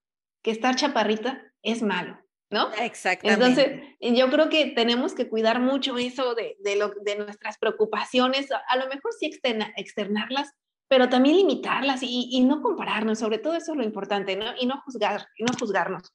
Que 0.43 0.51
estar 0.51 0.77
chaparrita 0.77 1.43
es 1.62 1.83
malo, 1.83 2.19
¿no? 2.51 2.73
Exactamente. 2.75 3.47
Entonces, 3.47 3.81
yo 4.01 4.31
creo 4.31 4.49
que 4.49 4.67
tenemos 4.67 5.15
que 5.15 5.29
cuidar 5.29 5.61
mucho 5.61 5.97
eso 5.99 6.35
de, 6.35 6.57
de, 6.61 6.77
lo, 6.77 6.93
de 7.03 7.17
nuestras 7.17 7.59
preocupaciones, 7.59 8.49
a 8.51 8.77
lo 8.77 8.87
mejor 8.89 9.12
sí 9.19 9.31
externarlas, 9.77 10.53
pero 10.89 11.09
también 11.09 11.37
limitarlas 11.37 12.03
y, 12.03 12.29
y, 12.31 12.41
no 12.43 12.62
compararnos, 12.62 13.19
sobre 13.19 13.39
todo 13.39 13.55
eso 13.55 13.73
es 13.73 13.79
lo 13.79 13.85
importante, 13.85 14.37
¿no? 14.37 14.53
Y 14.61 14.67
no 14.67 14.81
juzgar, 14.85 15.27
y 15.37 15.43
no 15.43 15.53
juzgarnos. 15.59 16.15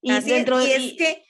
Y, 0.00 0.12
dentro, 0.20 0.60
y 0.60 0.70
es 0.70 0.94
que 0.94 1.24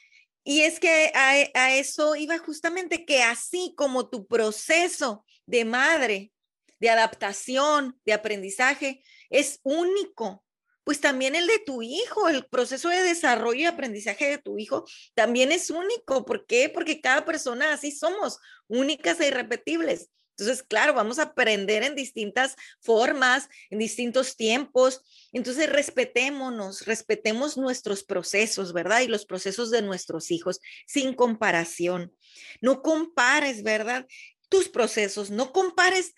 y 0.48 0.62
es 0.62 0.80
que 0.80 1.12
a, 1.14 1.76
eso 1.76 2.16
iba 2.16 2.38
justamente 2.38 3.04
que 3.04 3.22
así 3.22 3.74
como 3.76 4.08
tu 4.08 4.26
proceso 4.26 5.26
de 5.44 5.66
madre, 5.66 6.32
de 6.80 6.88
adaptación, 6.88 8.00
de 8.06 8.14
aprendizaje, 8.14 9.02
es 9.28 9.60
único, 9.62 10.42
pues 10.84 11.02
también 11.02 11.34
el 11.34 11.46
de 11.46 11.58
tu 11.58 11.82
hijo, 11.82 12.30
el 12.30 12.46
proceso 12.46 12.88
de 12.88 13.02
desarrollo 13.02 13.60
y 13.60 13.66
aprendizaje 13.66 14.26
de 14.26 14.38
tu 14.38 14.56
hijo 14.56 14.86
también 15.14 15.52
es 15.52 15.68
único. 15.68 16.24
¿Por 16.24 16.46
qué? 16.46 16.70
Porque 16.70 17.02
cada 17.02 17.26
persona 17.26 17.74
así 17.74 17.92
somos, 17.92 18.38
únicas 18.68 19.20
e 19.20 19.28
irrepetibles. 19.28 20.08
Entonces, 20.38 20.62
claro, 20.62 20.94
vamos 20.94 21.18
a 21.18 21.24
aprender 21.24 21.82
en 21.82 21.96
distintas 21.96 22.54
formas, 22.80 23.48
en 23.70 23.80
distintos 23.80 24.36
tiempos. 24.36 25.02
Entonces, 25.32 25.68
respetémonos, 25.68 26.86
respetemos 26.86 27.56
nuestros 27.56 28.04
procesos, 28.04 28.72
¿verdad? 28.72 29.00
Y 29.00 29.08
los 29.08 29.26
procesos 29.26 29.72
de 29.72 29.82
nuestros 29.82 30.30
hijos, 30.30 30.60
sin 30.86 31.12
comparación. 31.12 32.14
No 32.60 32.82
compares, 32.82 33.64
¿verdad? 33.64 34.06
Tus 34.48 34.68
procesos, 34.68 35.30
no 35.30 35.52
compares 35.52 36.14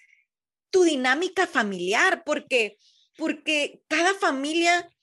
tu 0.68 0.84
dinámica 0.84 1.46
familiar, 1.46 2.22
porque, 2.24 2.76
porque 3.16 3.80
cada 3.88 4.12
familia 4.12 4.94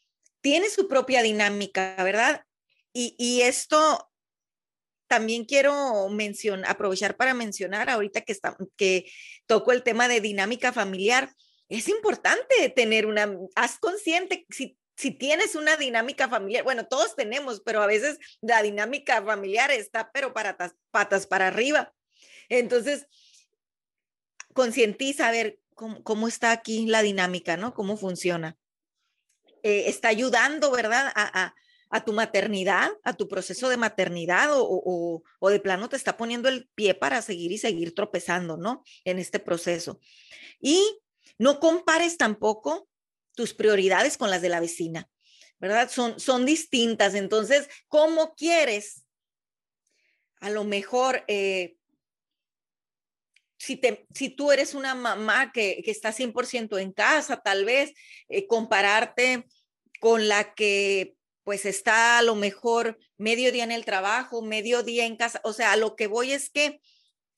tiene 0.41 0.69
su 0.69 0.87
propia 0.87 1.23
dinámica, 1.23 1.95
¿verdad? 2.03 2.43
Y, 2.93 3.15
y 3.17 3.41
esto 3.41 4.11
también 5.07 5.45
quiero 5.45 6.09
mencionar, 6.09 6.69
aprovechar 6.69 7.15
para 7.15 7.33
mencionar 7.33 7.89
ahorita 7.89 8.21
que, 8.21 8.31
está, 8.31 8.57
que 8.75 9.11
toco 9.45 9.71
el 9.71 9.83
tema 9.83 10.07
de 10.07 10.21
dinámica 10.21 10.73
familiar. 10.73 11.33
Es 11.69 11.87
importante 11.87 12.69
tener 12.75 13.05
una, 13.05 13.35
haz 13.55 13.79
consciente, 13.79 14.45
si, 14.49 14.77
si 14.95 15.11
tienes 15.11 15.55
una 15.55 15.77
dinámica 15.77 16.29
familiar, 16.29 16.63
bueno, 16.63 16.87
todos 16.87 17.15
tenemos, 17.15 17.61
pero 17.61 17.81
a 17.81 17.87
veces 17.87 18.19
la 18.41 18.61
dinámica 18.61 19.21
familiar 19.23 19.71
está, 19.71 20.11
pero 20.11 20.33
para 20.33 20.57
patas 20.91 21.27
para 21.27 21.47
arriba. 21.47 21.93
Entonces, 22.49 23.07
concientiza 24.53 25.27
a 25.27 25.31
ver 25.31 25.59
cómo, 25.75 26.03
cómo, 26.03 26.27
está 26.27 26.51
aquí 26.51 26.85
la 26.85 27.01
dinámica, 27.01 27.57
¿no? 27.57 27.73
Cómo 27.73 27.97
funciona. 27.97 28.57
Eh, 29.63 29.85
está 29.87 30.07
ayudando, 30.07 30.71
¿verdad? 30.71 31.11
a, 31.13 31.43
a 31.43 31.55
tu 32.03 32.13
maternidad, 32.13 32.89
a 33.03 33.13
tu 33.13 33.27
proceso 33.27 33.69
de 33.69 33.77
maternidad 33.77 34.49
o, 34.51 35.23
de 35.41 35.59
plano 35.59 35.89
te 35.89 35.95
está 35.95 36.17
poniendo 36.17 36.49
el 36.49 36.67
pie 36.75 36.93
para 36.93 37.21
seguir 37.21 37.51
y 37.51 37.57
seguir 37.57 37.95
tropezando, 37.95 38.57
¿no? 38.57 38.83
En 39.03 39.19
este 39.19 39.39
proceso. 39.39 39.99
Y 40.59 40.99
no 41.37 41.59
compares 41.59 42.17
tampoco 42.17 42.87
tus 43.35 43.53
prioridades 43.53 44.17
con 44.17 44.29
las 44.29 44.41
de 44.41 44.49
la 44.49 44.59
vecina, 44.59 45.09
¿verdad? 45.59 45.89
Son, 45.89 46.19
son 46.19 46.45
distintas. 46.45 47.13
Entonces, 47.13 47.67
¿cómo 47.87 48.33
quieres? 48.35 49.05
A 50.39 50.49
lo 50.49 50.63
mejor, 50.63 51.23
eh, 51.27 51.77
si, 53.57 53.75
te, 53.77 54.07
si 54.13 54.29
tú 54.29 54.51
eres 54.51 54.73
una 54.73 54.95
mamá 54.95 55.51
que, 55.51 55.81
que 55.83 55.91
está 55.91 56.11
100% 56.11 56.79
en 56.79 56.91
casa, 56.91 57.41
tal 57.41 57.65
vez 57.65 57.93
eh, 58.29 58.47
compararte 58.47 59.45
con 59.99 60.27
la 60.27 60.53
que 60.53 61.16
pues 61.47 61.65
está 61.65 62.17
a 62.17 62.23
lo 62.23 62.35
mejor 62.35 62.99
medio 63.17 63.53
día 63.53 63.63
en 63.63 63.71
el 63.71 63.85
trabajo, 63.85 64.41
medio 64.41 64.83
día 64.83 65.05
en 65.05 65.15
casa. 65.15 65.39
O 65.45 65.53
sea, 65.53 65.77
lo 65.77 65.95
que 65.95 66.07
voy 66.07 66.33
es 66.33 66.49
que 66.49 66.81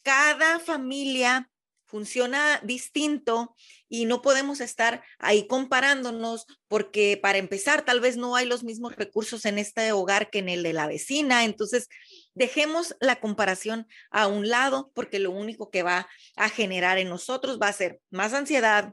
cada 0.01 0.59
familia 0.59 1.51
funciona 1.85 2.59
distinto 2.63 3.55
y 3.87 4.05
no 4.05 4.23
podemos 4.23 4.61
estar 4.61 5.03
ahí 5.19 5.45
comparándonos 5.45 6.47
porque 6.67 7.19
para 7.21 7.37
empezar 7.37 7.85
tal 7.85 7.99
vez 7.99 8.17
no 8.17 8.35
hay 8.35 8.47
los 8.47 8.63
mismos 8.63 8.95
recursos 8.95 9.45
en 9.45 9.59
este 9.59 9.91
hogar 9.91 10.31
que 10.31 10.39
en 10.39 10.49
el 10.49 10.63
de 10.63 10.73
la 10.73 10.87
vecina. 10.87 11.45
Entonces, 11.45 11.87
dejemos 12.33 12.95
la 12.99 13.19
comparación 13.19 13.85
a 14.09 14.25
un 14.25 14.49
lado 14.49 14.91
porque 14.95 15.19
lo 15.19 15.29
único 15.29 15.69
que 15.69 15.83
va 15.83 16.09
a 16.35 16.49
generar 16.49 16.97
en 16.97 17.09
nosotros 17.09 17.59
va 17.61 17.67
a 17.67 17.73
ser 17.73 18.01
más 18.09 18.33
ansiedad. 18.33 18.91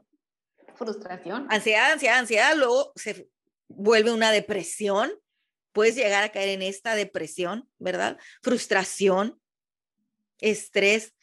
Frustración. 0.75 1.47
Ansiedad, 1.49 1.91
ansiedad, 1.93 2.19
ansiedad. 2.19 2.55
Luego 2.55 2.91
se 2.95 3.27
vuelve 3.67 4.11
una 4.11 4.31
depresión, 4.31 5.11
puedes 5.71 5.95
llegar 5.95 6.23
a 6.23 6.31
caer 6.31 6.49
en 6.49 6.61
esta 6.61 6.95
depresión, 6.95 7.69
¿verdad? 7.77 8.17
Frustración, 8.41 9.39
estrés. 10.39 11.13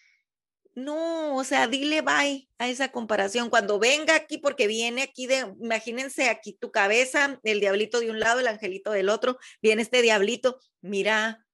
No, 0.76 1.36
o 1.36 1.44
sea, 1.44 1.68
dile 1.68 2.02
bye 2.02 2.48
a 2.58 2.68
esa 2.68 2.90
comparación. 2.90 3.48
Cuando 3.48 3.78
venga 3.78 4.16
aquí, 4.16 4.38
porque 4.38 4.66
viene 4.66 5.02
aquí 5.02 5.26
de, 5.26 5.52
imagínense 5.60 6.28
aquí 6.28 6.52
tu 6.52 6.72
cabeza, 6.72 7.40
el 7.44 7.60
diablito 7.60 8.00
de 8.00 8.10
un 8.10 8.18
lado, 8.18 8.40
el 8.40 8.48
angelito 8.48 8.90
del 8.90 9.08
otro, 9.08 9.38
viene 9.62 9.82
este 9.82 10.02
diablito, 10.02 10.58
mira, 10.80 11.44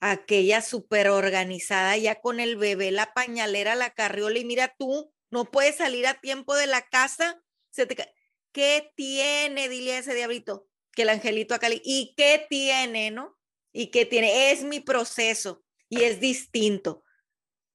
aquella 0.00 0.62
súper 0.62 1.08
organizada 1.08 1.96
ya 1.96 2.20
con 2.20 2.40
el 2.40 2.56
bebé, 2.56 2.90
la 2.90 3.12
pañalera, 3.12 3.74
la 3.74 3.90
carriola, 3.90 4.38
y 4.38 4.44
mira 4.44 4.74
tú, 4.78 5.12
no 5.30 5.44
puedes 5.44 5.76
salir 5.76 6.06
a 6.06 6.20
tiempo 6.20 6.54
de 6.54 6.66
la 6.66 6.82
casa, 6.88 7.42
se 7.70 7.86
te 7.86 7.96
¿Qué 8.52 8.92
tiene? 8.96 9.68
Dile 9.68 9.94
a 9.94 9.98
ese 9.98 10.14
diablito, 10.14 10.68
que 10.92 11.02
el 11.02 11.10
angelito 11.10 11.54
acá, 11.54 11.68
¿y 11.70 12.14
qué 12.16 12.46
tiene, 12.48 13.10
no? 13.10 13.38
¿Y 13.72 13.88
qué 13.88 14.04
tiene? 14.04 14.52
Es 14.52 14.64
mi 14.64 14.80
proceso 14.80 15.62
y 15.88 16.02
es 16.02 16.20
distinto. 16.20 17.04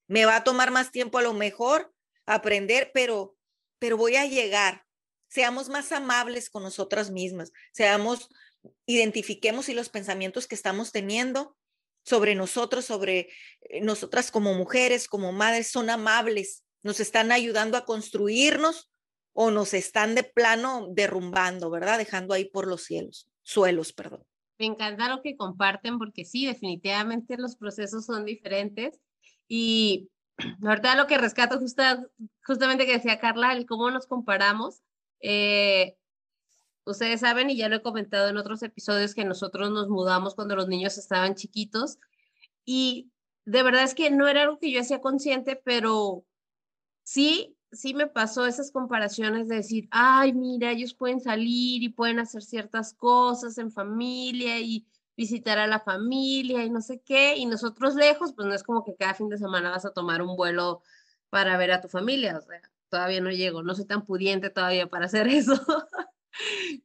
Me 0.08 0.26
va 0.26 0.38
a 0.38 0.44
tomar 0.44 0.72
más 0.72 0.92
tiempo 0.92 1.18
a 1.18 1.22
lo 1.24 1.34
mejor 1.34 1.94
aprender, 2.26 2.92
pero, 2.94 3.38
pero 3.80 3.98
voy 3.98 4.16
a 4.16 4.26
llegar. 4.26 4.86
Seamos 5.28 5.70
más 5.70 5.92
amables 5.92 6.50
con 6.50 6.64
nosotras 6.64 7.10
mismas, 7.12 7.52
seamos, 7.74 8.30
identifiquemos 8.86 9.70
y 9.70 9.74
los 9.74 9.90
pensamientos 9.90 10.48
que 10.48 10.56
estamos 10.56 10.92
teniendo 10.92 11.58
sobre 12.04 12.36
nosotros, 12.36 12.86
sobre 12.86 13.30
eh, 13.62 13.82
nosotras 13.82 14.32
como 14.32 14.54
mujeres, 14.54 15.08
como 15.08 15.32
madres, 15.32 15.72
son 15.72 15.90
amables, 15.90 16.64
nos 16.84 17.00
están 17.00 17.32
ayudando 17.32 17.78
a 17.78 17.86
construirnos 17.86 18.92
o 19.38 19.52
nos 19.52 19.74
están 19.74 20.16
de 20.16 20.24
plano 20.24 20.88
derrumbando, 20.92 21.70
¿verdad? 21.70 21.98
Dejando 21.98 22.34
ahí 22.34 22.46
por 22.46 22.68
los 22.68 22.84
cielos, 22.84 23.30
suelos, 23.44 23.92
perdón. 23.92 24.24
Me 24.58 24.66
encanta 24.66 25.10
lo 25.10 25.22
que 25.22 25.36
comparten 25.36 26.00
porque 26.00 26.24
sí, 26.24 26.46
definitivamente 26.46 27.38
los 27.38 27.58
procesos 27.58 28.06
son 28.06 28.24
diferentes 28.24 28.98
y 29.50 30.10
la 30.62 30.70
verdad 30.70 30.96
lo 30.96 31.06
que 31.06 31.18
rescato 31.18 31.60
justa, 31.60 32.08
justamente 32.46 32.86
que 32.86 32.94
decía 32.94 33.20
Carla, 33.20 33.52
el 33.52 33.66
cómo 33.66 33.92
nos 33.92 34.08
comparamos. 34.08 34.82
Eh, 35.20 35.98
ustedes 36.86 37.20
saben 37.20 37.50
y 37.50 37.58
ya 37.58 37.68
lo 37.68 37.76
he 37.76 37.82
comentado 37.82 38.30
en 38.30 38.38
otros 38.38 38.64
episodios 38.64 39.14
que 39.14 39.26
nosotros 39.26 39.70
nos 39.70 39.90
mudamos 39.90 40.34
cuando 40.34 40.56
los 40.56 40.70
niños 40.70 40.98
estaban 40.98 41.36
chiquitos 41.36 41.98
y 42.64 43.12
de 43.44 43.64
verdad 43.64 43.84
es 43.84 43.96
que 43.96 44.10
no 44.12 44.30
era 44.30 44.44
algo 44.44 44.60
que 44.60 44.72
yo 44.72 44.80
hacía 44.80 45.02
consciente, 45.02 45.62
pero 45.62 46.24
sí 47.04 47.55
sí 47.76 47.94
me 47.94 48.08
pasó 48.08 48.46
esas 48.46 48.72
comparaciones 48.72 49.48
de 49.48 49.58
decir, 49.58 49.88
ay, 49.92 50.34
mira, 50.34 50.72
ellos 50.72 50.94
pueden 50.94 51.20
salir 51.20 51.84
y 51.84 51.90
pueden 51.90 52.20
hacer 52.20 52.42
ciertas 52.42 52.94
cosas 52.94 53.58
en 53.58 53.72
familia 53.72 54.60
y 54.60 54.86
visitar 55.16 55.58
a 55.58 55.68
la 55.68 55.80
familia 55.80 56.64
y 56.64 56.70
no 56.70 56.82
sé 56.82 57.02
qué, 57.02 57.36
y 57.38 57.46
nosotros 57.46 57.96
lejos, 57.96 58.34
pues 58.34 58.48
no 58.48 58.54
es 58.54 58.64
como 58.64 58.84
que 58.84 58.96
cada 58.96 59.14
fin 59.14 59.30
de 59.30 59.38
semana 59.38 59.70
vas 59.70 59.86
a 59.86 59.94
tomar 59.94 60.22
un 60.22 60.36
vuelo 60.36 60.82
para 61.30 61.58
ver 61.58 61.72
a 61.72 61.82
tu 61.82 61.88
familia, 61.88 62.38
o 62.38 62.42
sea, 62.42 62.62
todavía 62.90 63.22
no 63.22 63.32
llego, 63.32 63.64
no 63.64 63.76
soy 63.76 63.86
tan 63.86 64.06
pudiente 64.06 64.50
todavía 64.50 64.88
para 64.88 65.06
hacer 65.06 65.28
eso, 65.30 65.60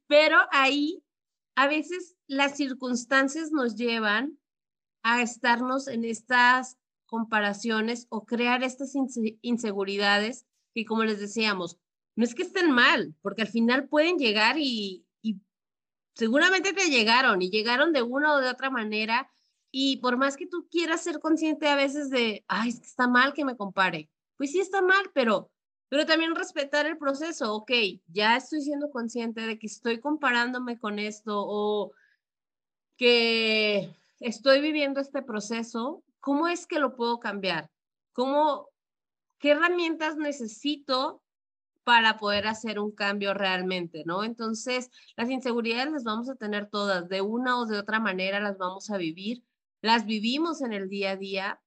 pero 0.07 0.37
ahí 0.51 1.03
a 1.55 1.67
veces 1.67 2.15
las 2.27 2.55
circunstancias 2.55 3.51
nos 3.51 3.75
llevan 3.75 4.37
a 5.03 5.21
estarnos 5.21 5.87
en 5.87 6.05
estas 6.05 6.77
comparaciones 7.05 8.07
o 8.09 8.25
crear 8.25 8.63
estas 8.63 8.93
inseguridades 9.41 10.45
que 10.73 10.85
como 10.85 11.03
les 11.03 11.19
decíamos, 11.19 11.77
no 12.15 12.23
es 12.23 12.35
que 12.35 12.43
estén 12.43 12.71
mal, 12.71 13.15
porque 13.21 13.43
al 13.43 13.47
final 13.47 13.87
pueden 13.87 14.17
llegar 14.17 14.57
y, 14.57 15.05
seguramente 16.13 16.73
te 16.73 16.89
llegaron 16.89 17.41
y 17.41 17.49
llegaron 17.49 17.93
de 17.93 18.01
una 18.01 18.33
o 18.33 18.41
de 18.41 18.49
otra 18.49 18.69
manera 18.69 19.31
y 19.71 19.97
por 19.97 20.17
más 20.17 20.35
que 20.35 20.45
tú 20.45 20.67
quieras 20.69 21.01
ser 21.01 21.19
consciente 21.19 21.69
a 21.69 21.77
veces 21.77 22.09
de, 22.09 22.43
ay, 22.49 22.69
está 22.69 23.07
mal 23.07 23.33
que 23.33 23.45
me 23.45 23.55
compare, 23.55 24.09
pues 24.35 24.51
sí 24.51 24.59
está 24.59 24.81
mal, 24.81 25.09
pero, 25.13 25.49
pero 25.87 26.05
también 26.05 26.35
respetar 26.35 26.85
el 26.85 26.97
proceso, 26.97 27.55
ok, 27.55 27.71
ya 28.07 28.35
estoy 28.35 28.61
siendo 28.61 28.91
consciente 28.91 29.41
de 29.41 29.57
que 29.57 29.67
estoy 29.67 30.01
comparándome 30.01 30.77
con 30.77 30.99
esto 30.99 31.43
o 31.47 31.93
que 32.97 33.89
estoy 34.19 34.61
viviendo 34.61 34.99
este 34.99 35.21
proceso, 35.21 36.03
¿cómo 36.19 36.47
es 36.47 36.67
que 36.67 36.79
lo 36.79 36.95
puedo 36.95 37.19
cambiar? 37.19 37.71
¿Cómo, 38.13 38.69
¿qué 39.41 39.51
herramientas 39.51 40.15
necesito 40.15 41.21
para 41.83 42.17
poder 42.17 42.47
hacer 42.47 42.79
un 42.79 42.91
cambio 42.91 43.33
realmente, 43.33 44.03
¿no? 44.05 44.23
Entonces, 44.23 44.91
las 45.17 45.29
inseguridades 45.29 45.91
las 45.91 46.03
vamos 46.03 46.29
a 46.29 46.35
tener 46.35 46.69
todas, 46.69 47.09
de 47.09 47.21
una 47.21 47.59
o 47.59 47.65
de 47.65 47.79
otra 47.79 47.99
manera 47.99 48.39
las 48.39 48.57
vamos 48.57 48.89
a 48.91 48.97
vivir, 48.97 49.43
las 49.81 50.05
vivimos 50.05 50.61
en 50.61 50.73
el 50.73 50.87
día 50.87 51.11
a 51.11 51.17
día. 51.17 51.61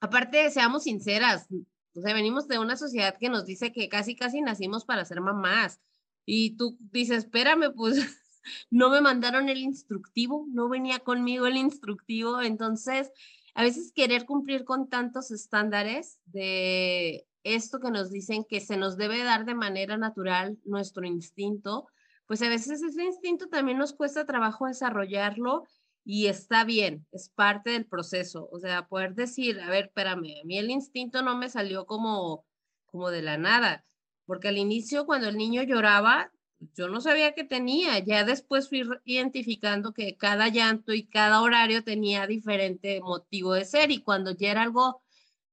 Aparte, 0.00 0.48
seamos 0.50 0.84
sinceras, 0.84 1.48
o 1.94 2.00
sea, 2.00 2.14
venimos 2.14 2.46
de 2.46 2.60
una 2.60 2.76
sociedad 2.76 3.16
que 3.18 3.28
nos 3.28 3.44
dice 3.44 3.72
que 3.72 3.88
casi, 3.88 4.14
casi 4.14 4.40
nacimos 4.40 4.84
para 4.84 5.04
ser 5.04 5.20
mamás. 5.20 5.80
Y 6.24 6.56
tú 6.56 6.78
dices, 6.80 7.24
espérame, 7.24 7.74
pues 7.74 7.96
no 8.70 8.88
me 8.88 9.00
mandaron 9.00 9.48
el 9.48 9.58
instructivo, 9.58 10.46
no 10.48 10.68
venía 10.68 11.00
conmigo 11.00 11.46
el 11.46 11.56
instructivo. 11.56 12.40
Entonces, 12.40 13.10
a 13.54 13.62
veces 13.62 13.92
querer 13.92 14.24
cumplir 14.24 14.64
con 14.64 14.88
tantos 14.88 15.30
estándares 15.30 16.18
de 16.26 17.26
esto 17.42 17.80
que 17.80 17.90
nos 17.90 18.10
dicen 18.10 18.44
que 18.44 18.60
se 18.60 18.76
nos 18.76 18.96
debe 18.96 19.22
dar 19.24 19.44
de 19.44 19.54
manera 19.54 19.96
natural 19.96 20.58
nuestro 20.64 21.04
instinto, 21.06 21.86
pues 22.26 22.42
a 22.42 22.48
veces 22.48 22.82
ese 22.82 23.02
instinto 23.04 23.48
también 23.48 23.78
nos 23.78 23.92
cuesta 23.92 24.26
trabajo 24.26 24.66
desarrollarlo 24.66 25.64
y 26.04 26.26
está 26.26 26.64
bien, 26.64 27.06
es 27.12 27.28
parte 27.30 27.70
del 27.70 27.86
proceso. 27.86 28.48
O 28.52 28.58
sea, 28.58 28.86
poder 28.86 29.14
decir, 29.14 29.60
a 29.60 29.68
ver, 29.68 29.86
espérame, 29.86 30.40
a 30.40 30.44
mí 30.44 30.58
el 30.58 30.70
instinto 30.70 31.22
no 31.22 31.36
me 31.36 31.48
salió 31.48 31.86
como 31.86 32.44
como 32.90 33.10
de 33.10 33.22
la 33.22 33.38
nada, 33.38 33.84
porque 34.26 34.48
al 34.48 34.58
inicio 34.58 35.06
cuando 35.06 35.28
el 35.28 35.36
niño 35.36 35.62
lloraba, 35.62 36.30
yo 36.74 36.88
no 36.88 37.00
sabía 37.00 37.32
qué 37.32 37.44
tenía, 37.44 37.98
ya 38.00 38.24
después 38.24 38.68
fui 38.68 38.82
identificando 39.04 39.92
que 39.92 40.16
cada 40.16 40.48
llanto 40.48 40.92
y 40.92 41.06
cada 41.06 41.40
horario 41.40 41.82
tenía 41.84 42.26
diferente 42.26 43.00
motivo 43.00 43.54
de 43.54 43.64
ser 43.64 43.90
y 43.90 44.02
cuando 44.02 44.32
ya 44.32 44.50
era 44.50 44.62
algo 44.62 45.02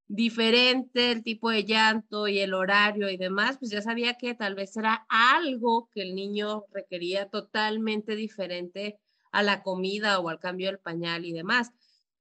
diferente 0.07 1.11
el 1.11 1.23
tipo 1.23 1.49
de 1.49 1.65
llanto 1.65 2.27
y 2.27 2.39
el 2.39 2.53
horario 2.53 3.09
y 3.09 3.17
demás, 3.17 3.57
pues 3.57 3.71
ya 3.71 3.81
sabía 3.81 4.15
que 4.15 4.33
tal 4.33 4.55
vez 4.55 4.75
era 4.77 5.05
algo 5.09 5.89
que 5.93 6.01
el 6.01 6.15
niño 6.15 6.65
requería 6.71 7.29
totalmente 7.29 8.15
diferente 8.15 8.99
a 9.31 9.43
la 9.43 9.63
comida 9.63 10.19
o 10.19 10.29
al 10.29 10.39
cambio 10.39 10.67
del 10.67 10.79
pañal 10.79 11.25
y 11.25 11.33
demás. 11.33 11.71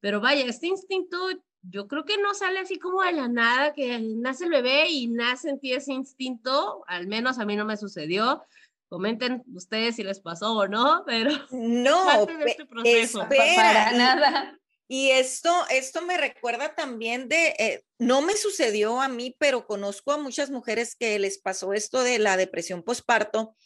Pero 0.00 0.20
vaya, 0.20 0.44
este 0.44 0.66
instinto 0.66 1.16
yo 1.62 1.88
creo 1.88 2.04
que 2.04 2.18
no 2.18 2.34
sale 2.34 2.60
así 2.60 2.78
como 2.78 3.02
de 3.02 3.12
la 3.12 3.28
nada, 3.28 3.72
que 3.72 3.98
nace 4.00 4.44
el 4.44 4.50
bebé 4.50 4.88
y 4.88 5.08
nace 5.08 5.50
en 5.50 5.58
ti 5.58 5.72
ese 5.72 5.92
instinto, 5.92 6.84
al 6.86 7.06
menos 7.06 7.38
a 7.38 7.44
mí 7.44 7.56
no 7.56 7.64
me 7.64 7.76
sucedió. 7.76 8.42
Comenten 8.88 9.42
ustedes 9.54 9.96
si 9.96 10.04
les 10.04 10.20
pasó 10.20 10.52
o 10.52 10.68
no, 10.68 11.02
pero 11.06 11.30
no, 11.50 12.26
este 12.42 12.66
para 12.66 13.92
nada. 13.92 14.58
Y 14.88 15.10
esto, 15.10 15.52
esto 15.70 16.02
me 16.02 16.16
recuerda 16.16 16.74
también 16.76 17.28
de, 17.28 17.56
eh, 17.58 17.84
no 17.98 18.22
me 18.22 18.36
sucedió 18.36 19.00
a 19.00 19.08
mí, 19.08 19.34
pero 19.38 19.66
conozco 19.66 20.12
a 20.12 20.18
muchas 20.18 20.50
mujeres 20.50 20.94
que 20.94 21.18
les 21.18 21.38
pasó 21.38 21.72
esto 21.72 22.02
de 22.04 22.20
la 22.20 22.36
depresión 22.36 22.84
postparto. 22.84 23.56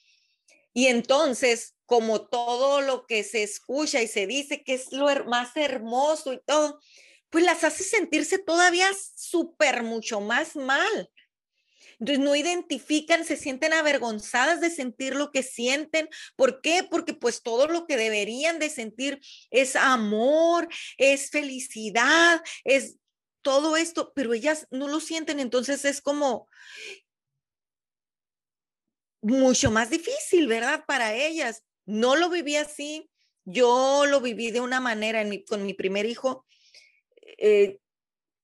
Y 0.72 0.86
entonces, 0.86 1.76
como 1.84 2.26
todo 2.26 2.80
lo 2.80 3.04
que 3.06 3.22
se 3.22 3.42
escucha 3.42 4.00
y 4.00 4.08
se 4.08 4.26
dice 4.26 4.62
que 4.64 4.74
es 4.74 4.92
lo 4.92 5.06
más 5.26 5.54
hermoso 5.56 6.32
y 6.32 6.40
todo, 6.46 6.80
pues 7.28 7.44
las 7.44 7.64
hace 7.64 7.84
sentirse 7.84 8.38
todavía 8.38 8.88
súper 9.16 9.82
mucho 9.82 10.20
más 10.20 10.56
mal. 10.56 11.10
No 12.00 12.34
identifican, 12.34 13.24
se 13.24 13.36
sienten 13.36 13.74
avergonzadas 13.74 14.60
de 14.60 14.70
sentir 14.70 15.14
lo 15.14 15.30
que 15.30 15.42
sienten. 15.42 16.08
¿Por 16.34 16.60
qué? 16.62 16.82
Porque 16.82 17.14
pues 17.14 17.42
todo 17.42 17.68
lo 17.68 17.86
que 17.86 17.96
deberían 17.96 18.58
de 18.58 18.70
sentir 18.70 19.20
es 19.50 19.76
amor, 19.76 20.68
es 20.96 21.30
felicidad, 21.30 22.42
es 22.64 22.96
todo 23.42 23.76
esto, 23.76 24.12
pero 24.14 24.32
ellas 24.32 24.66
no 24.70 24.88
lo 24.88 24.98
sienten. 25.00 25.40
Entonces 25.40 25.84
es 25.84 26.00
como 26.00 26.48
mucho 29.22 29.70
más 29.70 29.90
difícil, 29.90 30.46
¿verdad? 30.48 30.84
Para 30.86 31.14
ellas. 31.14 31.64
No 31.86 32.16
lo 32.16 32.30
viví 32.30 32.56
así. 32.56 33.10
Yo 33.44 34.06
lo 34.06 34.20
viví 34.20 34.50
de 34.50 34.60
una 34.60 34.80
manera 34.80 35.24
con 35.48 35.64
mi 35.64 35.74
primer 35.74 36.06
hijo. 36.06 36.46
Eh, 37.38 37.78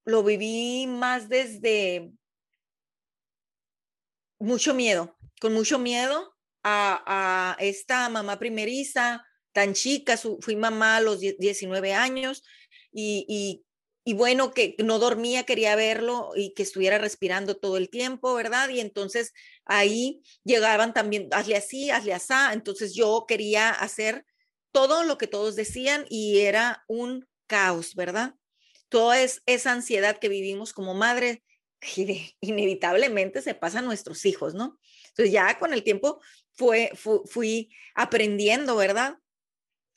lo 0.04 0.22
viví 0.22 0.86
más 0.86 1.28
desde 1.28 2.10
mucho 4.38 4.74
miedo, 4.74 5.16
con 5.40 5.52
mucho 5.52 5.78
miedo 5.78 6.34
a, 6.62 7.56
esta 7.60 8.08
mamá 8.08 8.38
primeriza, 8.38 9.24
tan 9.52 9.74
chica, 9.74 10.16
fui 10.16 10.56
mamá 10.56 10.96
a 10.96 11.00
los 11.00 11.20
19 11.20 11.94
años 11.94 12.42
y, 12.92 13.62
y, 14.04 14.14
bueno, 14.14 14.52
que 14.52 14.76
no 14.84 14.98
dormía, 14.98 15.44
quería 15.44 15.76
verlo 15.76 16.32
y 16.34 16.54
que 16.54 16.62
estuviera 16.62 16.98
respirando 16.98 17.56
todo 17.56 17.76
el 17.76 17.88
tiempo, 17.88 18.34
¿verdad? 18.34 18.68
Y 18.68 18.80
entonces 18.80 19.32
ahí 19.64 20.22
llegaban 20.44 20.92
también, 20.94 21.28
hazle 21.32 21.56
así, 21.56 21.90
hazle 21.90 22.12
así, 22.12 22.34
entonces 22.52 22.94
yo 22.94 23.24
quería 23.26 23.70
hacer 23.70 24.24
todo 24.72 25.04
lo 25.04 25.18
que 25.18 25.26
todos 25.26 25.56
decían 25.56 26.04
y 26.10 26.40
era 26.40 26.84
un 26.86 27.26
caos, 27.46 27.94
¿verdad? 27.94 28.34
Toda 28.88 29.20
es, 29.20 29.42
esa 29.46 29.72
ansiedad 29.72 30.18
que 30.18 30.28
vivimos 30.28 30.72
como 30.72 30.94
madre 30.94 31.42
inevitablemente 32.40 33.42
se 33.42 33.54
pasa 33.54 33.80
a 33.80 33.82
nuestros 33.82 34.24
hijos, 34.24 34.54
¿no? 34.54 34.78
Entonces 35.08 35.32
ya 35.32 35.58
con 35.58 35.72
el 35.72 35.82
tiempo 35.82 36.20
fue, 36.52 36.92
fui 36.94 37.70
aprendiendo, 37.94 38.76
¿verdad? 38.76 39.18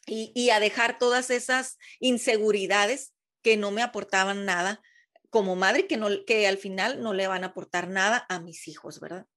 Y, 0.05 0.49
a 0.49 0.59
dejar 0.59 0.97
todas 0.97 1.29
esas 1.29 1.77
inseguridades 1.99 3.13
que 3.43 3.57
no 3.57 3.69
me 3.69 3.83
aportaban 3.83 4.43
nada 4.43 4.81
como 5.29 5.55
madre, 5.55 5.85
que, 5.85 5.97
no, 5.97 6.07
que 6.25 6.47
al 6.47 6.57
final 6.57 7.03
no 7.03 7.13
le 7.13 7.27
van 7.27 7.43
a 7.43 7.47
aportar 7.47 7.87
nada 7.89 8.25
a 8.27 8.39
mis 8.39 8.67
hijos, 8.67 8.99
¿verdad? 8.99 9.27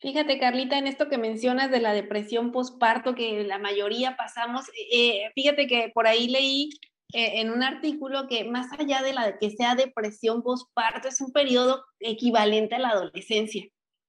Fíjate, 0.00 0.38
Carlita, 0.38 0.78
en 0.78 0.86
esto 0.86 1.08
que 1.08 1.18
mencionas 1.18 1.70
de 1.70 1.80
la 1.80 1.92
depresión 1.92 2.52
postparto, 2.52 3.14
que 3.14 3.44
la 3.44 3.58
mayoría 3.58 4.16
pasamos, 4.16 4.66
eh, 4.92 5.30
fíjate 5.34 5.66
que 5.66 5.90
por 5.94 6.06
ahí 6.06 6.28
leí 6.28 6.70
eh, 6.70 6.89
en 7.12 7.50
un 7.50 7.62
artículo 7.62 8.26
que 8.28 8.44
más 8.44 8.68
allá 8.78 9.02
de 9.02 9.12
la 9.12 9.38
que 9.38 9.50
sea 9.50 9.74
depresión 9.74 10.42
postparto, 10.42 11.08
es 11.08 11.20
un 11.20 11.32
periodo 11.32 11.84
equivalente 11.98 12.74
a 12.74 12.78
la 12.78 12.90
adolescencia, 12.90 13.64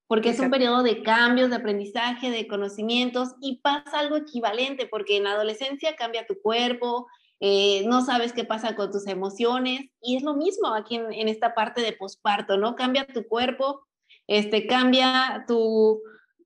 porque 0.07 0.29
es 0.29 0.39
un 0.39 0.49
periodo 0.49 0.83
de 0.83 1.03
cambios, 1.03 1.49
de 1.49 1.55
aprendizaje, 1.57 2.31
de 2.31 2.47
conocimientos 2.47 3.29
y 3.41 3.61
pasa 3.61 3.99
algo 3.99 4.17
equivalente, 4.17 4.87
porque 4.87 5.17
en 5.17 5.23
la 5.23 5.31
adolescencia 5.31 5.95
cambia 5.95 6.25
tu 6.25 6.39
cuerpo, 6.41 7.07
eh, 7.39 7.83
no 7.87 8.05
sabes 8.05 8.33
qué 8.33 8.43
pasa 8.43 8.75
con 8.75 8.91
tus 8.91 9.07
emociones 9.07 9.89
y 9.99 10.15
es 10.15 10.23
lo 10.23 10.35
mismo 10.35 10.73
aquí 10.75 10.95
en, 10.95 11.11
en 11.11 11.27
esta 11.27 11.55
parte 11.55 11.81
de 11.81 11.93
postparto, 11.93 12.57
¿no? 12.57 12.75
Cambia 12.75 13.07
tu 13.07 13.27
cuerpo, 13.27 13.81
este, 14.27 14.67
cambia 14.67 15.43
tu, 15.47 16.01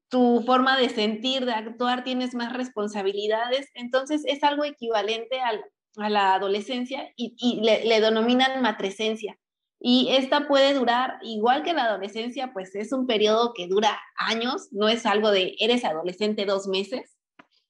tu 0.08 0.42
forma 0.46 0.78
de 0.78 0.88
sentir, 0.88 1.46
de 1.46 1.52
actuar, 1.52 2.06
tienes 2.06 2.34
más 2.34 2.54
responsabilidades, 2.54 3.68
entonces 3.74 4.24
es 4.26 4.44
algo 4.44 4.64
equivalente 4.64 5.42
al, 5.42 5.66
a 5.98 6.10
la 6.10 6.34
adolescencia 6.34 7.12
y, 7.16 7.62
le, 7.62 8.02
denominan 8.02 8.62
matresencia. 8.62 9.38
Y 9.80 10.08
esta 10.12 10.48
puede 10.48 10.74
durar, 10.74 11.20
igual 11.22 11.64
que 11.64 11.74
la 11.74 11.86
adolescencia, 11.86 12.54
pues 12.54 12.76
es 12.76 12.92
un 12.92 13.06
periodo 13.06 13.54
que 13.54 13.68
dura 13.68 14.00
años, 14.18 14.70
no 14.72 14.90
es 14.90 15.06
algo 15.06 15.32
de 15.32 15.56
eres 15.60 15.84
adolescente 15.84 16.46
dos 16.46 16.68
meses, 16.68 17.18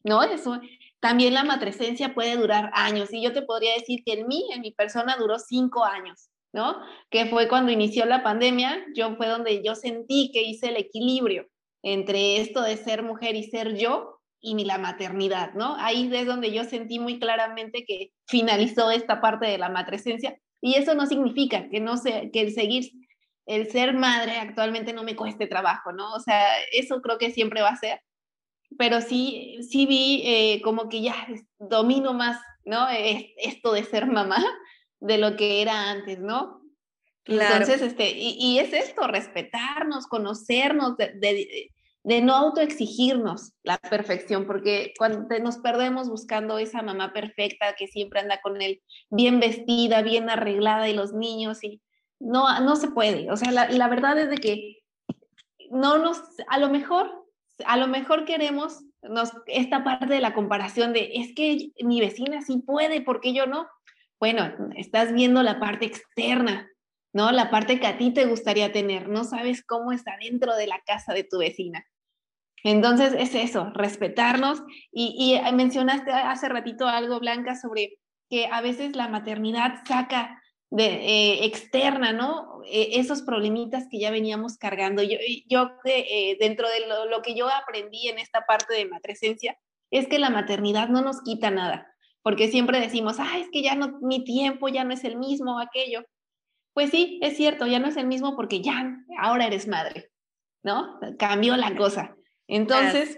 ¿no? 0.04 0.24
Eso, 0.24 0.60
también 1.00 1.34
la 1.34 1.44
matresencia 1.44 2.14
puede 2.14 2.38
durar 2.38 2.72
años. 2.74 3.12
Y 3.12 3.22
yo 3.22 3.34
te 3.34 3.42
podría 3.42 3.74
decir 3.74 4.04
que 4.06 4.14
en 4.14 4.28
mí, 4.28 4.48
en 4.54 4.62
mi 4.62 4.72
persona, 4.72 5.18
duró 5.18 5.40
cinco 5.40 5.84
años, 5.84 6.30
¿no? 6.54 6.80
Que 7.10 7.26
fue 7.26 7.48
cuando 7.48 7.72
inició 7.72 8.06
la 8.06 8.24
pandemia, 8.24 8.86
yo 8.96 9.16
fue 9.16 9.28
donde 9.28 9.64
yo 9.64 9.76
sentí 9.76 10.32
que 10.32 10.44
hice 10.44 10.70
el 10.70 10.78
equilibrio 10.78 11.48
entre 11.84 12.42
esto 12.42 12.64
de 12.64 12.78
ser 12.78 13.04
mujer 13.04 13.36
y 13.36 13.44
ser 13.44 13.76
yo, 13.76 14.15
y 14.46 14.64
la 14.66 14.78
maternidad, 14.78 15.54
¿no? 15.54 15.76
Ahí 15.80 16.10
es 16.14 16.26
donde 16.26 16.52
yo 16.52 16.64
sentí 16.64 17.00
muy 17.00 17.20
claramente 17.20 17.84
que 17.86 18.12
finalizó 18.28 18.92
esta 18.92 19.20
parte 19.20 19.48
de 19.48 19.58
la 19.58 19.70
matresencia 19.70 20.38
y 20.62 20.76
eso 20.76 20.94
no 20.94 21.08
significa 21.08 21.70
que 21.70 21.80
no 21.80 21.98
sé 21.98 22.30
que 22.32 22.42
el 22.42 22.54
seguir 22.54 22.92
el 23.46 23.72
ser 23.72 23.94
madre 23.94 24.38
actualmente 24.38 24.94
no 24.94 25.04
me 25.04 25.16
cueste 25.16 25.48
trabajo, 25.48 25.92
¿no? 25.92 26.14
O 26.14 26.20
sea, 26.20 26.44
eso 26.72 27.02
creo 27.02 27.18
que 27.18 27.32
siempre 27.32 27.62
va 27.62 27.70
a 27.70 27.78
ser, 27.78 28.02
pero 28.78 29.02
sí, 29.02 29.60
sí 29.62 29.86
vi 29.86 30.24
eh, 30.26 30.62
como 30.64 30.90
que 30.90 31.02
ya 31.02 31.28
domino 31.60 32.14
más, 32.14 32.42
¿no? 32.66 32.88
esto 32.90 33.74
de 33.74 33.84
ser 33.84 34.08
mamá 34.08 34.44
de 35.00 35.18
lo 35.20 35.36
que 35.36 35.62
era 35.62 35.92
antes, 35.92 36.20
¿no? 36.20 36.62
Entonces, 37.26 37.82
este, 37.82 38.12
y, 38.16 38.60
es 38.60 38.74
esto, 38.74 39.08
respetarnos, 39.08 40.06
conocernos, 40.08 40.96
de, 40.98 41.14
de 41.14 41.72
no 42.06 42.36
autoexigirnos 42.36 43.54
la 43.64 43.78
perfección, 43.78 44.46
porque 44.46 44.94
cuando 44.98 45.28
nos 45.40 45.58
perdemos 45.58 46.08
buscando 46.08 46.60
esa 46.60 46.84
mamá 46.84 47.14
perfecta 47.14 47.76
que 47.76 47.88
siempre 47.88 48.20
anda 48.20 48.40
con 48.42 48.62
él 48.62 48.84
bien 49.10 49.40
vestida, 49.40 50.04
bien 50.04 50.30
arreglada 50.30 50.88
y 50.88 50.94
los 50.94 51.14
niños, 51.14 51.64
y 51.64 51.82
no, 52.20 52.60
no 52.60 52.76
se 52.76 52.92
puede. 52.92 53.32
O 53.32 53.38
sea, 53.38 53.52
la, 53.52 53.88
verdad 53.88 54.20
es 54.20 54.30
de 54.30 54.38
que 54.38 54.84
no 55.72 55.98
nos, 55.98 56.22
a 56.48 56.60
lo 56.60 56.70
mejor, 56.70 57.10
a 57.66 57.76
lo 57.76 57.88
mejor 57.88 58.26
queremos 58.26 58.84
nos, 59.02 59.32
esta 59.48 59.84
parte 59.84 60.06
de 60.06 60.22
la 60.22 60.36
comparación 60.36 60.94
de, 60.94 61.12
es 61.16 61.34
que 61.36 61.72
mi 61.84 62.02
vecina 62.02 62.42
sí 62.44 62.58
puede, 62.58 63.02
¿por 63.02 63.20
qué 63.20 63.34
yo 63.34 63.48
no? 63.48 63.68
Bueno, 64.20 64.54
estás 64.76 65.12
viendo 65.12 65.42
la 65.42 65.60
parte 65.60 65.86
externa, 65.86 66.70
¿no? 67.14 67.32
La 67.32 67.50
parte 67.50 67.80
que 67.80 67.88
a 67.88 67.98
ti 67.98 68.12
te 68.12 68.26
gustaría 68.26 68.72
tener. 68.72 69.10
No 69.10 69.24
sabes 69.24 69.64
cómo 69.64 69.92
está 69.92 70.18
dentro 70.22 70.56
de 70.56 70.68
la 70.68 70.82
casa 70.86 71.14
de 71.14 71.24
tu 71.24 71.40
vecina. 71.40 71.86
Entonces 72.66 73.14
es 73.14 73.36
eso, 73.36 73.70
respetarnos. 73.76 74.64
Y, 74.92 75.40
mencionaste 75.54 76.12
hace 76.12 76.50
ratito 76.50 76.88
algo, 76.88 77.20
Blanca, 77.20 77.56
sobre 77.56 78.00
que 78.28 78.48
a 78.48 78.60
veces 78.62 78.96
la 78.96 79.08
maternidad 79.08 79.84
saca 79.88 80.42
de 80.72 80.86
eh, 80.86 81.46
externa, 81.46 82.12
¿no? 82.12 82.64
E, 82.66 83.00
esos 83.00 83.22
problemitas 83.22 83.86
que 83.92 84.00
ya 84.00 84.10
veníamos 84.10 84.58
cargando. 84.58 85.04
Yo, 85.04 85.20
yo 85.48 85.74
eh, 85.86 86.38
dentro 86.40 86.68
de 86.68 86.88
lo, 87.08 87.22
que 87.22 87.36
yo 87.36 87.48
aprendí 87.50 88.08
en 88.08 88.18
esta 88.18 88.48
parte 88.48 88.74
de 88.74 88.88
matresencia, 88.88 89.56
es 89.92 90.08
que 90.08 90.18
la 90.18 90.32
maternidad 90.32 90.90
no 90.90 91.04
nos 91.04 91.22
quita 91.22 91.52
nada, 91.52 91.94
porque 92.24 92.48
siempre 92.48 92.80
decimos, 92.80 93.18
ah, 93.20 93.38
es 93.38 93.48
que 93.52 93.62
ya 93.62 93.76
no, 93.76 94.00
mi 94.02 94.24
tiempo 94.24 94.70
ya 94.70 94.84
no 94.84 94.94
es 94.96 95.04
el 95.04 95.18
mismo, 95.18 95.60
aquello. 95.60 96.04
Pues 96.74 96.90
sí, 96.90 97.20
es 97.22 97.38
cierto, 97.38 97.68
ya 97.68 97.78
no 97.78 97.90
es 97.90 97.96
el 97.96 98.08
mismo 98.08 98.36
porque 98.36 98.62
ya, 98.62 98.98
ahora 99.20 99.46
eres 99.46 99.68
madre, 99.68 100.10
¿no? 100.64 101.00
Cambió 101.20 101.56
la 101.58 101.76
cosa. 101.76 102.16
Entonces, 102.48 103.18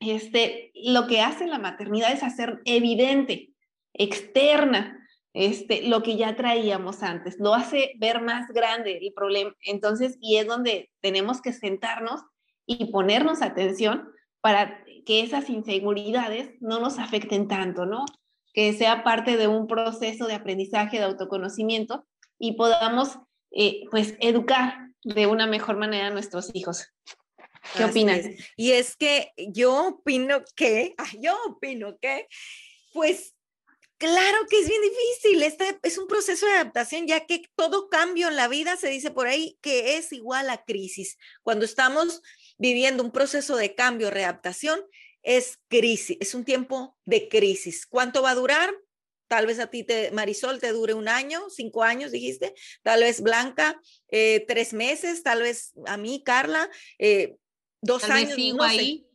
este, 0.00 0.72
lo 0.74 1.06
que 1.06 1.20
hace 1.20 1.46
la 1.46 1.58
maternidad 1.58 2.12
es 2.12 2.22
hacer 2.22 2.60
evidente, 2.64 3.52
externa, 3.94 4.98
este, 5.34 5.88
lo 5.88 6.02
que 6.02 6.16
ya 6.16 6.36
traíamos 6.36 7.02
antes, 7.02 7.38
lo 7.38 7.54
hace 7.54 7.92
ver 7.98 8.20
más 8.20 8.48
grande 8.52 8.98
el 8.98 9.12
problema. 9.14 9.54
Entonces, 9.64 10.18
y 10.20 10.36
es 10.36 10.46
donde 10.46 10.90
tenemos 11.00 11.40
que 11.40 11.52
sentarnos 11.52 12.20
y 12.66 12.86
ponernos 12.86 13.42
atención 13.42 14.10
para 14.40 14.84
que 15.06 15.20
esas 15.20 15.48
inseguridades 15.48 16.50
no 16.60 16.80
nos 16.80 16.98
afecten 16.98 17.48
tanto, 17.48 17.86
¿no? 17.86 18.04
Que 18.52 18.72
sea 18.72 19.04
parte 19.04 19.36
de 19.36 19.48
un 19.48 19.66
proceso 19.66 20.26
de 20.26 20.34
aprendizaje, 20.34 20.98
de 20.98 21.04
autoconocimiento 21.04 22.06
y 22.38 22.52
podamos, 22.52 23.18
eh, 23.52 23.84
pues, 23.90 24.16
educar 24.20 24.90
de 25.04 25.26
una 25.26 25.46
mejor 25.46 25.76
manera 25.78 26.08
a 26.08 26.10
nuestros 26.10 26.50
hijos. 26.54 26.88
¿Qué 27.76 27.84
opinas? 27.84 28.26
Y 28.56 28.72
es 28.72 28.96
que 28.96 29.32
yo 29.36 29.88
opino 29.88 30.42
que, 30.56 30.94
yo 31.20 31.36
opino 31.46 31.96
que, 31.98 32.26
pues 32.92 33.34
Claro 34.02 34.48
que 34.50 34.58
es 34.58 34.68
bien 34.68 34.82
difícil, 34.82 35.44
este 35.44 35.78
es 35.84 35.96
un 35.96 36.08
proceso 36.08 36.44
de 36.44 36.54
adaptación, 36.54 37.06
ya 37.06 37.24
que 37.24 37.44
todo 37.54 37.88
cambio 37.88 38.26
en 38.26 38.34
la 38.34 38.48
vida 38.48 38.76
se 38.76 38.88
dice 38.88 39.12
por 39.12 39.28
ahí 39.28 39.56
que 39.62 39.96
es 39.96 40.12
igual 40.12 40.50
a 40.50 40.64
crisis. 40.64 41.18
Cuando 41.44 41.64
estamos 41.64 42.20
viviendo 42.58 43.04
un 43.04 43.12
proceso 43.12 43.54
de 43.54 43.76
cambio, 43.76 44.10
readaptación, 44.10 44.80
es 45.22 45.60
crisis, 45.68 46.16
es 46.18 46.34
un 46.34 46.44
tiempo 46.44 46.98
de 47.04 47.28
crisis. 47.28 47.86
¿Cuánto 47.86 48.22
va 48.22 48.30
a 48.32 48.34
durar? 48.34 48.74
Tal 49.28 49.46
vez 49.46 49.60
a 49.60 49.68
ti, 49.68 49.84
te, 49.84 50.10
Marisol, 50.10 50.58
te 50.58 50.72
dure 50.72 50.94
un 50.94 51.06
año, 51.06 51.48
cinco 51.48 51.84
años, 51.84 52.10
dijiste. 52.10 52.54
Tal 52.82 53.02
vez 53.02 53.20
Blanca, 53.20 53.80
eh, 54.08 54.44
tres 54.48 54.72
meses. 54.72 55.22
Tal 55.22 55.42
vez 55.42 55.74
a 55.86 55.96
mí, 55.96 56.24
Carla, 56.24 56.68
eh, 56.98 57.36
dos 57.82 58.04
años. 58.04 58.34
sigo 58.34 58.62
ahí. 58.62 59.06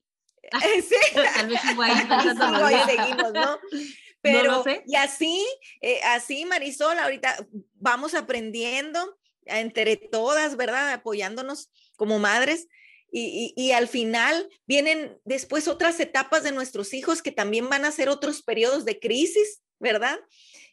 sí. 0.88 0.95
Tal 1.36 1.47
vez 1.47 1.62
sigo 1.62 1.82
ahí. 1.82 1.93
ahí 1.93 2.82
seguimos, 2.86 3.34
¿no? 3.34 3.60
Pero, 4.21 4.63
y 4.86 4.95
así, 4.95 5.45
eh, 5.80 6.01
así, 6.03 6.43
Marisol, 6.43 6.97
ahorita 6.99 7.47
vamos 7.75 8.13
aprendiendo 8.13 9.17
entre 9.45 9.95
todas, 9.95 10.58
¿verdad? 10.58 10.91
Apoyándonos 10.91 11.71
como 11.95 12.19
madres. 12.19 12.67
Y, 13.10 13.53
y, 13.56 13.71
al 13.71 13.88
final 13.88 14.49
vienen 14.65 15.17
después 15.23 15.69
otras 15.69 15.97
etapas 16.01 16.43
de 16.43 16.51
nuestros 16.51 16.93
hijos 16.93 17.21
que 17.21 17.32
también 17.32 17.69
van 17.69 17.86
a 17.86 17.91
ser 17.91 18.10
otros 18.10 18.43
periodos 18.43 18.84
de 18.84 18.99
crisis, 18.99 19.62
¿verdad? 19.80 20.19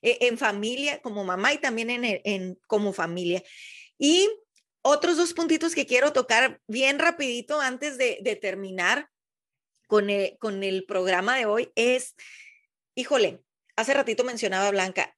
E, 0.03 0.27
en 0.27 0.37
familia, 0.37 1.01
como 1.01 1.23
mamá 1.23 1.53
y 1.53 1.59
también 1.59 1.91
en, 1.91 2.21
en, 2.25 2.59
como 2.67 2.93
familia. 2.93 3.43
Y 3.99 4.29
otros 4.85 5.17
dos 5.17 5.33
puntitos 5.33 5.75
que 5.75 5.87
quiero 5.87 6.13
tocar 6.13 6.61
bien 6.69 6.99
rapidito 6.99 7.61
antes 7.61 7.99
de, 7.99 8.39
terminar 8.41 9.11
con 9.87 10.11
el, 10.11 10.37
con 10.39 10.63
el 10.63 10.85
programa 10.85 11.37
de 11.37 11.47
hoy 11.47 11.73
es 11.75 12.15
híjole, 12.95 13.43
hace 13.77 13.95
ratito 13.95 14.25
mencionaba 14.25 14.71
Blanca, 14.71 15.17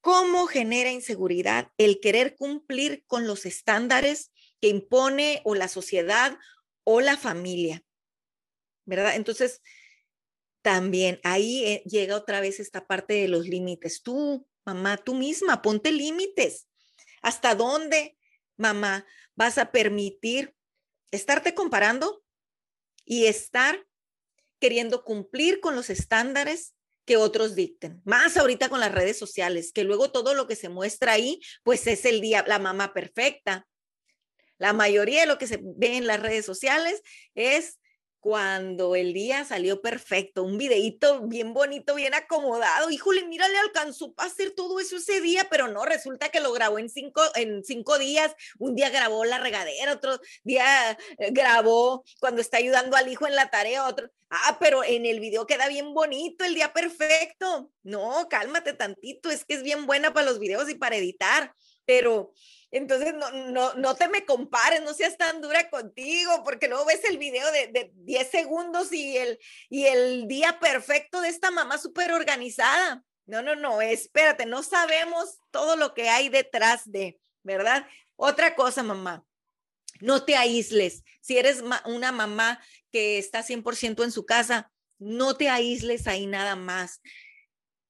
¿cómo 0.00 0.46
genera 0.46 0.90
inseguridad 0.90 1.70
el 1.78 2.00
querer 2.00 2.36
cumplir 2.36 3.04
con 3.06 3.26
los 3.26 3.44
estándares 3.46 4.32
que 4.60 4.68
impone 4.68 5.40
o 5.44 5.54
la 5.54 5.68
sociedad 5.68 6.38
o 6.84 7.00
la 7.00 7.16
familia? 7.16 7.82
¿Verdad? 8.84 9.16
Entonces, 9.16 9.62
también 10.62 11.20
ahí 11.24 11.64
eh, 11.64 11.82
llega 11.86 12.16
otra 12.16 12.40
vez 12.40 12.60
esta 12.60 12.86
parte 12.86 13.14
de 13.14 13.28
los 13.28 13.48
límites. 13.48 14.02
Tú, 14.02 14.46
mamá, 14.64 14.96
tú 14.96 15.14
misma, 15.14 15.60
ponte 15.60 15.90
límites. 15.90 16.68
¿Hasta 17.22 17.54
dónde, 17.54 18.16
mamá, 18.56 19.06
vas 19.34 19.58
a 19.58 19.70
permitir 19.70 20.54
estarte 21.10 21.54
comparando 21.54 22.22
y 23.04 23.26
estar 23.26 23.86
queriendo 24.58 25.04
cumplir 25.04 25.60
con 25.60 25.76
los 25.76 25.90
estándares 25.90 26.74
que 27.06 27.16
otros 27.16 27.54
dicten. 27.54 28.02
Más 28.04 28.36
ahorita 28.36 28.68
con 28.68 28.80
las 28.80 28.92
redes 28.92 29.18
sociales, 29.18 29.72
que 29.72 29.84
luego 29.84 30.10
todo 30.10 30.34
lo 30.34 30.46
que 30.46 30.56
se 30.56 30.68
muestra 30.68 31.12
ahí, 31.12 31.40
pues 31.62 31.86
es 31.86 32.04
el 32.04 32.20
día, 32.20 32.44
la 32.46 32.58
mamá 32.58 32.92
perfecta. 32.92 33.66
La 34.58 34.72
mayoría 34.72 35.20
de 35.20 35.26
lo 35.26 35.38
que 35.38 35.46
se 35.46 35.60
ve 35.62 35.96
en 35.96 36.06
las 36.06 36.20
redes 36.20 36.44
sociales 36.44 37.02
es 37.34 37.78
cuando 38.26 38.96
el 38.96 39.12
día 39.12 39.44
salió 39.44 39.80
perfecto, 39.80 40.42
un 40.42 40.58
videíto 40.58 41.20
bien 41.28 41.54
bonito, 41.54 41.94
bien 41.94 42.12
acomodado. 42.12 42.90
Híjole, 42.90 43.24
mira, 43.24 43.46
le 43.46 43.56
alcanzó 43.58 44.14
a 44.16 44.24
hacer 44.24 44.50
todo 44.50 44.80
eso 44.80 44.96
ese 44.96 45.20
día, 45.20 45.46
pero 45.48 45.68
no, 45.68 45.84
resulta 45.84 46.28
que 46.30 46.40
lo 46.40 46.52
grabó 46.52 46.80
en 46.80 46.88
cinco, 46.90 47.22
en 47.36 47.62
cinco 47.62 48.00
días. 48.00 48.34
Un 48.58 48.74
día 48.74 48.90
grabó 48.90 49.24
la 49.24 49.38
regadera, 49.38 49.92
otro 49.92 50.18
día 50.42 50.98
eh, 51.18 51.30
grabó 51.30 52.02
cuando 52.18 52.40
está 52.40 52.56
ayudando 52.56 52.96
al 52.96 53.08
hijo 53.08 53.28
en 53.28 53.36
la 53.36 53.48
tarea, 53.48 53.86
otro. 53.86 54.10
Ah, 54.28 54.56
pero 54.58 54.82
en 54.82 55.06
el 55.06 55.20
video 55.20 55.46
queda 55.46 55.68
bien 55.68 55.94
bonito, 55.94 56.44
el 56.44 56.56
día 56.56 56.72
perfecto. 56.72 57.70
No, 57.84 58.26
cálmate 58.28 58.72
tantito, 58.72 59.30
es 59.30 59.44
que 59.44 59.54
es 59.54 59.62
bien 59.62 59.86
buena 59.86 60.12
para 60.12 60.26
los 60.26 60.40
videos 60.40 60.68
y 60.68 60.74
para 60.74 60.96
editar, 60.96 61.54
pero 61.84 62.32
entonces, 62.76 63.14
no, 63.14 63.30
no, 63.30 63.74
no 63.74 63.94
te 63.94 64.08
me 64.08 64.24
compares, 64.24 64.82
no 64.82 64.94
seas 64.94 65.16
tan 65.16 65.40
dura 65.40 65.68
contigo, 65.70 66.42
porque 66.44 66.68
luego 66.68 66.84
ves 66.84 67.04
el 67.04 67.18
video 67.18 67.50
de, 67.52 67.68
de 67.68 67.92
10 67.94 68.30
segundos 68.30 68.92
y 68.92 69.16
el, 69.16 69.38
y 69.68 69.86
el 69.86 70.26
día 70.28 70.58
perfecto 70.60 71.20
de 71.20 71.28
esta 71.28 71.50
mamá 71.50 71.78
súper 71.78 72.12
organizada. 72.12 73.02
No, 73.26 73.42
no, 73.42 73.56
no, 73.56 73.80
espérate, 73.80 74.46
no 74.46 74.62
sabemos 74.62 75.38
todo 75.50 75.76
lo 75.76 75.94
que 75.94 76.08
hay 76.08 76.28
detrás 76.28 76.82
de, 76.84 77.18
¿verdad? 77.42 77.86
Otra 78.14 78.54
cosa, 78.54 78.82
mamá, 78.82 79.24
no 80.00 80.24
te 80.24 80.36
aísles. 80.36 81.02
Si 81.20 81.36
eres 81.36 81.62
una 81.84 82.12
mamá 82.12 82.60
que 82.92 83.18
está 83.18 83.42
100% 83.42 84.04
en 84.04 84.12
su 84.12 84.24
casa, 84.24 84.70
no 84.98 85.36
te 85.36 85.48
aísles 85.48 86.06
ahí 86.06 86.26
nada 86.26 86.56
más. 86.56 87.00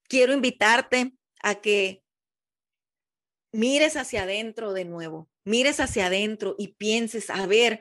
Quiero 0.08 0.32
invitarte 0.32 1.12
a 1.42 1.56
que 1.56 2.02
mires 3.56 3.96
hacia 3.96 4.22
adentro 4.22 4.72
de 4.72 4.84
nuevo, 4.84 5.28
mires 5.44 5.80
hacia 5.80 6.06
adentro 6.06 6.54
y 6.58 6.68
pienses, 6.74 7.30
a 7.30 7.46
ver, 7.46 7.80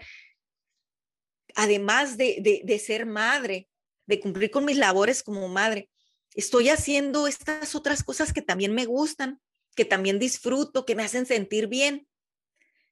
además 1.56 2.18
de, 2.18 2.62
de, 2.64 2.80
ser 2.80 3.06
madre, 3.06 3.70
de 4.08 4.20
cumplir 4.20 4.52
con 4.52 4.66
mis 4.66 4.78
labores 4.78 5.22
como 5.22 5.48
madre, 5.48 5.90
estoy 6.34 6.70
haciendo 6.70 7.28
estas 7.28 7.76
otras 7.76 8.04
cosas 8.04 8.34
que 8.34 8.42
también 8.42 8.74
me 8.74 8.86
gustan, 8.86 9.42
que 9.76 9.86
también 9.86 10.20
disfruto, 10.20 10.86
que 10.86 10.96
me 10.96 11.04
hacen 11.04 11.26
sentir 11.26 11.68
bien. 11.68 12.08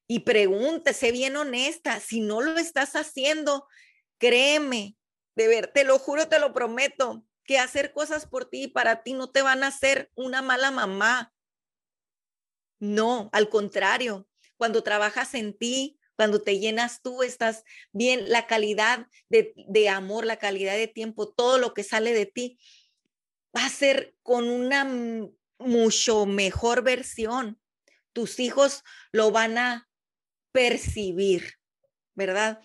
Y 0.05 0.19
pregúntese 0.19 1.11
bien 1.11 1.37
honesta, 1.37 1.99
si 1.99 2.19
no 2.19 2.41
lo 2.41 2.57
estás 2.57 2.95
haciendo, 2.95 3.67
créeme, 4.17 4.97
de 5.35 5.47
ver, 5.47 5.67
te 5.67 5.85
lo 5.85 5.97
juro, 5.97 6.27
te 6.27 6.39
lo 6.39 6.53
prometo, 6.53 7.25
que 7.45 7.57
hacer 7.57 7.93
cosas 7.93 8.25
por 8.25 8.49
ti 8.49 8.63
y 8.63 8.67
para 8.67 9.03
ti 9.03 9.13
no 9.13 9.31
te 9.31 9.41
van 9.41 9.63
a 9.63 9.67
hacer 9.67 10.11
una 10.15 10.41
mala 10.41 10.71
mamá, 10.71 11.33
no, 12.83 13.29
al 13.31 13.47
contrario, 13.47 14.27
cuando 14.57 14.83
trabajas 14.83 15.35
en 15.35 15.57
ti, 15.57 15.97
cuando 16.17 16.41
te 16.41 16.59
llenas 16.59 17.01
tú, 17.01 17.23
estás 17.23 17.63
bien, 17.93 18.29
la 18.29 18.45
calidad 18.45 19.07
de, 19.29 19.89
amor, 19.89 20.25
la 20.25 20.35
calidad 20.35 20.73
de 20.75 20.89
tiempo, 20.89 21.29
todo 21.29 21.57
lo 21.57 21.73
que 21.73 21.83
sale 21.85 22.13
de 22.13 22.25
ti 22.25 22.59
va 23.55 23.65
a 23.65 23.69
ser 23.69 24.15
con 24.21 24.49
una 24.49 24.83
mucho 25.59 26.25
mejor 26.25 26.83
versión. 26.83 27.57
Tus 28.11 28.41
hijos 28.41 28.83
lo 29.13 29.31
van 29.31 29.57
a 29.57 29.89
percibir, 30.51 31.53
¿verdad? 32.15 32.61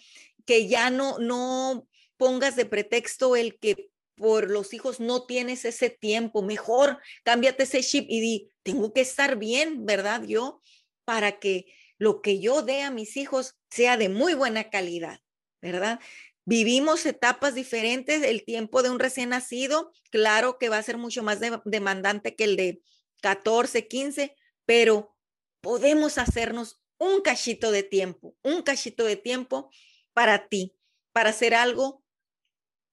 Que 0.46 0.66
ya 0.66 0.90
no, 0.90 1.20
no 1.20 1.88
pongas 2.16 2.56
de 2.56 2.66
pretexto 2.66 3.36
el 3.36 3.56
que 3.60 3.92
por 4.18 4.50
los 4.50 4.74
hijos 4.74 5.00
no 5.00 5.24
tienes 5.24 5.64
ese 5.64 5.88
tiempo, 5.90 6.42
mejor 6.42 6.98
cámbiate 7.24 7.62
ese 7.62 7.82
chip 7.82 8.06
y 8.08 8.20
di, 8.20 8.50
tengo 8.62 8.92
que 8.92 9.00
estar 9.00 9.36
bien, 9.36 9.86
¿verdad? 9.86 10.24
Yo, 10.24 10.60
para 11.04 11.38
que 11.38 11.66
lo 11.98 12.20
que 12.20 12.40
yo 12.40 12.62
dé 12.62 12.82
a 12.82 12.90
mis 12.90 13.16
hijos 13.16 13.56
sea 13.70 13.96
de 13.96 14.08
muy 14.08 14.34
buena 14.34 14.70
calidad, 14.70 15.20
¿verdad? 15.62 16.00
Vivimos 16.44 17.04
etapas 17.06 17.54
diferentes, 17.54 18.22
el 18.22 18.44
tiempo 18.44 18.82
de 18.82 18.90
un 18.90 18.98
recién 18.98 19.30
nacido, 19.30 19.92
claro 20.10 20.58
que 20.58 20.68
va 20.68 20.78
a 20.78 20.82
ser 20.82 20.96
mucho 20.96 21.22
más 21.22 21.38
demandante 21.64 22.34
que 22.34 22.44
el 22.44 22.56
de 22.56 22.82
14, 23.22 23.86
15, 23.86 24.34
pero 24.64 25.14
podemos 25.60 26.18
hacernos 26.18 26.80
un 26.98 27.20
cachito 27.20 27.70
de 27.70 27.82
tiempo, 27.82 28.36
un 28.42 28.62
cachito 28.62 29.04
de 29.04 29.16
tiempo 29.16 29.70
para 30.12 30.48
ti, 30.48 30.76
para 31.12 31.30
hacer 31.30 31.54
algo 31.54 32.02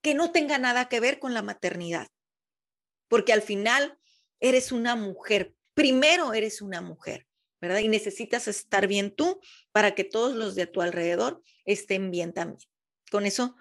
que 0.05 0.13
no 0.13 0.31
tenga 0.31 0.59
nada 0.59 0.87
que 0.87 0.99
ver 0.99 1.17
con 1.17 1.33
la 1.33 1.41
maternidad. 1.41 2.09
Porque 3.07 3.33
al 3.33 3.41
final 3.41 3.97
eres 4.39 4.71
una 4.71 4.95
mujer, 4.95 5.55
primero 5.73 6.35
eres 6.35 6.61
una 6.61 6.79
mujer, 6.79 7.25
¿verdad? 7.59 7.79
Y 7.79 7.87
necesitas 7.87 8.47
estar 8.47 8.85
bien 8.85 9.09
tú 9.09 9.39
para 9.71 9.95
que 9.95 10.03
todos 10.03 10.35
los 10.35 10.53
de 10.53 10.67
tu 10.67 10.83
alrededor 10.83 11.41
estén 11.65 12.11
bien 12.11 12.33
también. 12.33 12.69
Con 13.09 13.25
eso 13.25 13.55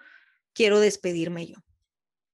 quiero 0.53 0.79
despedirme 0.79 1.47
yo. 1.47 1.55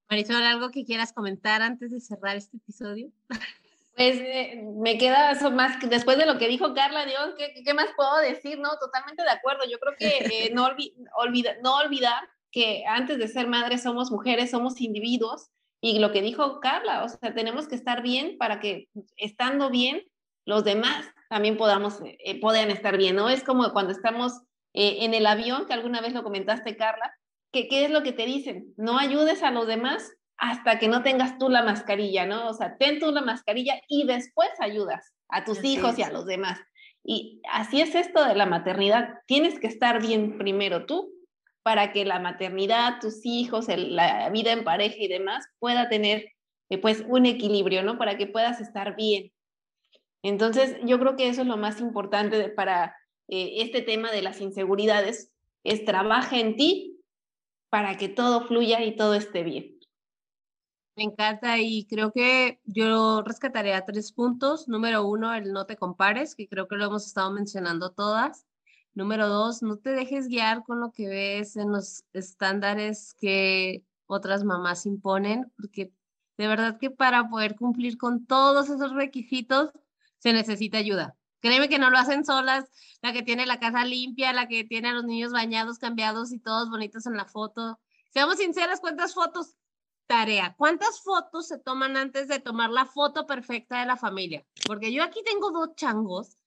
Marisol, 0.10 0.44
¿algo 0.44 0.72
que 0.72 0.84
quieras 0.84 1.14
comentar 1.14 1.62
antes 1.62 1.90
de 1.92 2.02
cerrar 2.02 2.36
este 2.36 2.58
episodio? 2.58 3.14
Pues 3.94 4.16
eh, 4.22 4.64
me 4.78 4.98
queda 4.98 5.32
eso 5.32 5.52
más, 5.52 5.78
después 5.90 6.18
de 6.18 6.26
lo 6.26 6.38
que 6.38 6.48
dijo 6.48 6.74
Carla, 6.74 7.06
Dios, 7.06 7.36
¿qué, 7.38 7.62
qué 7.62 7.74
más 7.74 7.88
puedo 7.98 8.20
decir? 8.20 8.58
No, 8.58 8.70
totalmente 8.80 9.22
de 9.22 9.30
acuerdo. 9.30 9.64
Yo 9.70 9.80
creo 9.80 9.96
que 9.98 10.46
eh, 10.46 10.52
no, 10.54 10.70
olvida, 11.18 11.58
no 11.62 11.76
olvidar 11.76 12.24
que 12.52 12.84
antes 12.86 13.18
de 13.18 13.28
ser 13.28 13.48
madres 13.48 13.84
somos 13.84 14.12
mujeres, 14.12 14.52
somos 14.52 14.82
individuos 14.82 15.50
Y 15.84 16.00
lo 16.00 16.12
que 16.12 16.22
dijo 16.22 16.60
Carla, 16.60 17.04
o 17.04 17.10
sea, 17.10 17.34
tenemos 17.34 17.68
que 17.68 17.76
estar 17.76 18.04
bien 18.04 18.38
para 18.38 18.60
que 18.60 18.88
estando 19.18 19.72
bien, 19.72 20.04
los 20.46 20.64
demás 20.64 21.08
también 21.30 21.58
podamos, 21.58 22.00
eh, 22.04 22.40
puedan 22.40 22.70
estar 22.70 22.98
bien, 22.98 23.16
¿no? 23.16 23.30
Es 23.30 23.44
como 23.44 23.72
cuando 23.74 23.92
estamos 23.92 24.34
eh, 24.74 24.98
en 25.02 25.14
el 25.14 25.26
avión, 25.26 25.66
que 25.66 25.74
alguna 25.74 26.02
vez 26.02 26.14
lo 26.14 26.24
comentaste, 26.24 26.78
Carla, 26.78 27.16
que 27.52 27.68
qué 27.68 27.86
es 27.86 27.92
lo 27.92 28.04
que 28.04 28.12
te 28.12 28.26
dicen, 28.26 28.74
no 28.78 29.00
ayudes 29.00 29.42
a 29.42 29.52
los 29.52 29.66
demás 29.66 30.12
hasta 30.38 30.80
que 30.80 30.88
no 30.88 31.04
tengas 31.04 31.38
tú 31.38 31.50
la 31.50 31.64
mascarilla, 31.64 32.26
¿no? 32.26 32.50
O 32.50 32.54
sea, 32.54 32.78
ten 32.78 33.00
tú 33.00 33.12
la 33.12 33.22
mascarilla 33.22 33.82
y 33.88 34.06
después 34.06 34.50
ayudas 34.60 35.14
a 35.30 35.44
tus 35.44 35.64
hijos 35.64 35.98
y 35.98 36.04
a 36.04 36.12
los 36.12 36.26
demás. 36.26 36.60
Y 37.04 37.42
así 37.52 37.82
es 37.82 37.96
esto 37.96 38.24
de 38.26 38.36
la 38.36 38.46
maternidad. 38.46 39.20
Tienes 39.26 39.60
que 39.60 39.68
estar 39.68 40.02
bien 40.02 40.38
primero 40.38 40.86
tú 40.86 41.12
para 41.64 41.92
que 41.92 42.06
la 42.06 42.20
maternidad, 42.20 43.00
tus 43.00 43.26
hijos, 43.26 43.68
la 43.68 44.30
vida 44.30 44.52
en 44.52 44.64
pareja 44.64 44.96
y 44.98 45.08
demás 45.08 45.46
pueda 45.60 45.90
tener 45.90 46.32
eh, 46.70 46.78
pues 46.78 47.04
un 47.08 47.26
equilibrio, 47.26 47.84
¿no? 47.84 47.98
Para 47.98 48.18
que 48.18 48.28
puedas 48.28 48.62
estar 48.62 48.96
bien. 48.96 49.32
Entonces, 50.24 50.78
yo 50.84 51.00
creo 51.00 51.16
que 51.16 51.28
eso 51.28 51.42
es 51.42 51.48
lo 51.48 51.58
más 51.58 51.80
importante 51.82 52.50
para 52.50 52.96
eh, 53.28 53.62
este 53.62 53.82
tema 53.82 54.12
de 54.12 54.22
las 54.22 54.42
inseguridades, 54.42 55.32
es 55.64 55.86
trabaja 55.86 56.40
en 56.40 56.56
ti 56.56 57.00
para 57.70 57.98
que 57.98 58.10
todo 58.10 58.48
fluya 58.48 58.84
y 58.84 58.96
todo 58.96 59.14
esté 59.14 59.44
bien. 59.44 59.80
Me 60.98 61.04
encanta 61.04 61.58
y 61.60 61.86
creo 61.86 62.12
que 62.12 62.60
yo 62.66 63.22
rescataré 63.22 63.74
a 63.74 63.86
tres 63.86 64.12
puntos. 64.12 64.68
Número 64.68 65.06
uno, 65.08 65.34
el 65.34 65.54
no 65.54 65.66
te 65.66 65.78
compares, 65.78 66.36
que 66.36 66.48
creo 66.48 66.68
que 66.68 66.76
lo 66.76 66.86
hemos 66.86 67.08
estado 67.08 67.32
mencionando 67.32 67.92
todas. 67.92 68.46
Número 68.94 69.30
dos, 69.30 69.62
no 69.62 69.78
te 69.78 69.92
dejes 69.92 70.28
guiar 70.28 70.64
con 70.64 70.82
lo 70.82 70.92
que 70.92 71.08
ves 71.08 71.56
en 71.56 71.72
los 71.72 72.04
estándares 72.14 73.14
que 73.14 73.86
otras 74.06 74.44
mamás 74.44 74.86
imponen, 74.86 75.52
porque 75.56 75.94
de 76.38 76.48
verdad 76.48 76.78
que 76.78 76.90
para 76.90 77.30
poder 77.30 77.56
cumplir 77.56 77.98
con 77.98 78.26
todos 78.26 78.70
esos 78.70 78.92
requisitos 78.94 79.72
se 80.18 80.34
necesita 80.34 80.78
ayuda. 80.78 81.16
Créeme 81.40 81.70
que 81.70 81.80
no 81.80 81.90
lo 81.90 81.98
hacen 81.98 82.26
solas, 82.26 82.66
la 83.02 83.14
que 83.14 83.24
tiene 83.24 83.46
la 83.46 83.60
casa 83.60 83.86
limpia, 83.86 84.34
la 84.34 84.48
que 84.48 84.64
tiene 84.64 84.90
a 84.90 84.94
los 84.94 85.06
niños 85.06 85.32
bañados, 85.32 85.80
cambiados 85.80 86.32
y 86.32 86.40
todos 86.40 86.70
bonitos 86.70 87.06
en 87.06 87.16
la 87.16 87.26
foto. 87.26 87.80
Seamos 88.12 88.38
sinceras, 88.38 88.80
¿cuántas 88.80 89.14
fotos? 89.14 89.56
Tarea, 90.06 90.54
¿cuántas 90.58 91.00
fotos 91.00 91.48
se 91.48 91.58
toman 91.58 91.96
antes 91.96 92.28
de 92.28 92.40
tomar 92.40 92.70
la 92.70 92.86
foto 92.86 93.26
perfecta 93.26 93.80
de 93.80 93.86
la 93.86 93.96
familia? 93.96 94.46
Porque 94.68 94.92
yo 94.92 95.04
aquí 95.04 95.22
tengo 95.24 95.52
dos 95.52 95.76
changos, 95.76 96.38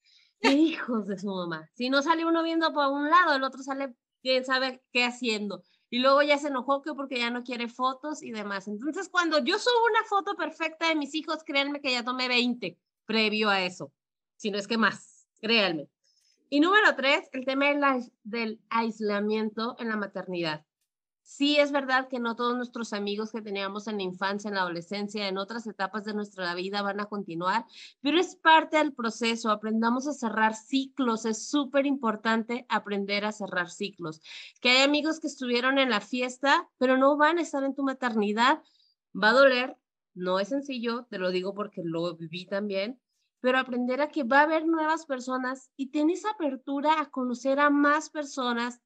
hijos 0.44 1.06
de 1.06 1.18
su 1.18 1.28
mamá. 1.28 1.68
Si 1.74 1.90
no 1.90 2.02
sale 2.02 2.24
uno 2.24 2.42
viendo 2.42 2.72
por 2.72 2.88
un 2.88 3.10
lado, 3.10 3.34
el 3.34 3.42
otro 3.42 3.62
sale 3.62 3.94
quién 4.22 4.44
sabe 4.44 4.82
qué 4.92 5.04
haciendo. 5.04 5.62
Y 5.90 5.98
luego 5.98 6.22
ya 6.22 6.38
se 6.38 6.48
enojó 6.48 6.82
que 6.82 6.94
porque 6.94 7.18
ya 7.18 7.30
no 7.30 7.44
quiere 7.44 7.68
fotos 7.68 8.22
y 8.22 8.32
demás. 8.32 8.66
Entonces, 8.68 9.08
cuando 9.08 9.38
yo 9.38 9.58
subo 9.58 9.86
una 9.90 10.04
foto 10.08 10.34
perfecta 10.36 10.88
de 10.88 10.96
mis 10.96 11.14
hijos, 11.14 11.44
créanme 11.44 11.80
que 11.80 11.92
ya 11.92 12.04
tomé 12.04 12.28
20 12.28 12.78
previo 13.06 13.50
a 13.50 13.62
eso 13.62 13.92
si 14.36 14.50
no 14.50 14.58
es 14.58 14.68
que 14.68 14.76
más, 14.76 15.26
créanme. 15.40 15.88
Y 16.50 16.60
número 16.60 16.94
tres, 16.94 17.28
el 17.32 17.44
tema 17.44 17.66
del 18.22 18.60
aislamiento 18.68 19.74
en 19.78 19.88
la 19.88 19.96
maternidad. 19.96 20.64
Sí 21.26 21.56
es 21.56 21.72
verdad 21.72 22.08
que 22.08 22.20
no 22.20 22.36
todos 22.36 22.54
nuestros 22.54 22.92
amigos 22.92 23.32
que 23.32 23.40
teníamos 23.40 23.88
en 23.88 23.96
la 23.96 24.02
infancia, 24.02 24.48
en 24.48 24.56
la 24.56 24.60
adolescencia, 24.60 25.26
en 25.26 25.38
otras 25.38 25.66
etapas 25.66 26.04
de 26.04 26.12
nuestra 26.12 26.54
vida 26.54 26.82
van 26.82 27.00
a 27.00 27.06
continuar, 27.06 27.64
pero 28.02 28.20
es 28.20 28.36
parte 28.36 28.76
del 28.76 28.92
proceso. 28.92 29.50
Aprendamos 29.50 30.06
a 30.06 30.12
cerrar 30.12 30.54
ciclos. 30.54 31.24
Es 31.24 31.48
súper 31.48 31.86
importante 31.86 32.66
aprender 32.68 33.24
a 33.24 33.32
cerrar 33.32 33.70
ciclos. 33.70 34.20
Que 34.60 34.68
hay 34.68 34.82
amigos 34.82 35.18
que 35.18 35.28
estuvieron 35.28 35.78
en 35.78 35.88
la 35.88 36.02
fiesta, 36.02 36.68
pero 36.76 36.98
no 36.98 37.16
van 37.16 37.38
a 37.38 37.42
estar 37.42 37.64
en 37.64 37.74
tu 37.74 37.84
maternidad. 37.84 38.62
Va 39.14 39.30
a 39.30 39.32
doler. 39.32 39.78
No 40.12 40.38
es 40.40 40.48
sencillo, 40.48 41.06
te 41.08 41.18
lo 41.18 41.30
digo 41.30 41.54
porque 41.54 41.80
lo 41.82 42.14
viví 42.16 42.44
también, 42.44 43.00
pero 43.40 43.58
aprender 43.58 44.02
a 44.02 44.10
que 44.10 44.24
va 44.24 44.40
a 44.40 44.42
haber 44.42 44.66
nuevas 44.66 45.06
personas 45.06 45.70
y 45.74 45.86
tienes 45.86 46.26
apertura 46.26 47.00
a 47.00 47.10
conocer 47.10 47.58
a 47.60 47.70
más 47.70 48.10
personas, 48.10 48.80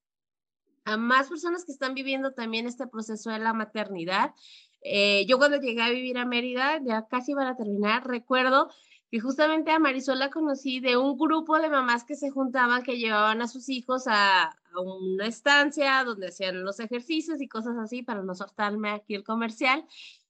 a 0.88 0.96
más 0.96 1.28
personas 1.28 1.64
que 1.64 1.72
están 1.72 1.94
viviendo 1.94 2.32
también 2.32 2.66
este 2.66 2.86
proceso 2.86 3.30
de 3.30 3.38
la 3.38 3.52
maternidad. 3.52 4.34
Eh, 4.82 5.26
yo 5.26 5.36
cuando 5.36 5.60
llegué 5.60 5.82
a 5.82 5.90
vivir 5.90 6.16
a 6.16 6.24
Mérida, 6.24 6.80
ya 6.82 7.06
casi 7.08 7.32
iban 7.32 7.46
a 7.46 7.56
terminar, 7.56 8.06
recuerdo 8.06 8.70
que 9.10 9.20
justamente 9.20 9.70
a 9.70 9.78
Marisol 9.78 10.18
la 10.18 10.30
conocí 10.30 10.80
de 10.80 10.96
un 10.96 11.18
grupo 11.18 11.58
de 11.58 11.68
mamás 11.68 12.04
que 12.04 12.14
se 12.14 12.30
juntaban, 12.30 12.82
que 12.82 12.98
llevaban 12.98 13.42
a 13.42 13.48
sus 13.48 13.68
hijos 13.68 14.06
a, 14.06 14.44
a 14.44 14.80
una 14.80 15.26
estancia 15.26 16.04
donde 16.04 16.28
hacían 16.28 16.62
los 16.64 16.80
ejercicios 16.80 17.40
y 17.40 17.48
cosas 17.48 17.76
así, 17.78 18.02
para 18.02 18.22
no 18.22 18.34
soltarme 18.34 18.90
aquí 18.90 19.14
el 19.14 19.24
comercial. 19.24 19.84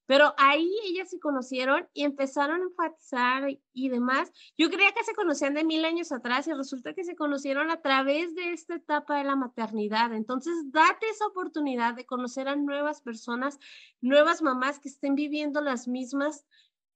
Pero 0.08 0.32
ahí 0.38 0.70
ellas 0.86 1.10
se 1.10 1.20
conocieron 1.20 1.86
y 1.92 2.04
empezaron 2.04 2.62
a 2.62 2.64
enfatizar 2.64 3.44
y 3.74 3.88
demás. 3.90 4.32
Yo 4.56 4.70
creía 4.70 4.92
que 4.92 5.04
se 5.04 5.14
conocían 5.14 5.52
de 5.52 5.64
mil 5.64 5.84
años 5.84 6.12
atrás 6.12 6.48
y 6.48 6.54
resulta 6.54 6.94
que 6.94 7.04
se 7.04 7.14
conocieron 7.14 7.70
a 7.70 7.82
través 7.82 8.34
de 8.34 8.54
esta 8.54 8.76
etapa 8.76 9.18
de 9.18 9.24
la 9.24 9.36
maternidad. 9.36 10.14
Entonces, 10.14 10.54
date 10.72 11.10
esa 11.10 11.26
oportunidad 11.26 11.92
de 11.94 12.06
conocer 12.06 12.48
a 12.48 12.56
nuevas 12.56 13.02
personas, 13.02 13.58
nuevas 14.00 14.40
mamás 14.40 14.80
que 14.80 14.88
estén 14.88 15.14
viviendo 15.14 15.60
las 15.60 15.86
mismas 15.88 16.46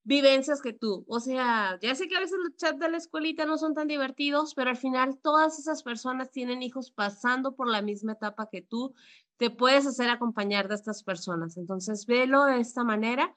vivencias 0.05 0.63
que 0.63 0.73
tú. 0.73 1.05
O 1.07 1.21
sea, 1.21 1.79
ya 1.81 1.95
sé 1.95 2.09
que 2.09 2.17
a 2.17 2.21
veces 2.21 2.39
los 2.43 2.57
chats 2.57 2.79
de 2.79 2.89
la 2.89 2.97
escuelita 2.97 3.45
no 3.45 3.59
son 3.59 3.75
tan 3.75 3.89
divertidos, 3.89 4.55
pero 4.55 4.71
al 4.71 4.77
final 4.77 5.19
todas 5.19 5.59
esas 5.59 5.83
personas 5.83 6.31
tienen 6.31 6.63
hijos 6.63 6.91
pasando 6.91 7.55
por 7.55 7.69
la 7.69 7.83
misma 7.83 8.13
etapa 8.13 8.49
que 8.51 8.63
tú 8.63 8.95
te 9.37 9.51
puedes 9.51 9.87
hacer 9.87 10.11
acompañar 10.11 10.69
de 10.69 10.75
estas 10.75 11.03
personas. 11.03 11.57
Entonces, 11.57 12.07
velo 12.07 12.45
de 12.45 12.61
esta 12.61 12.85
manera. 12.85 13.35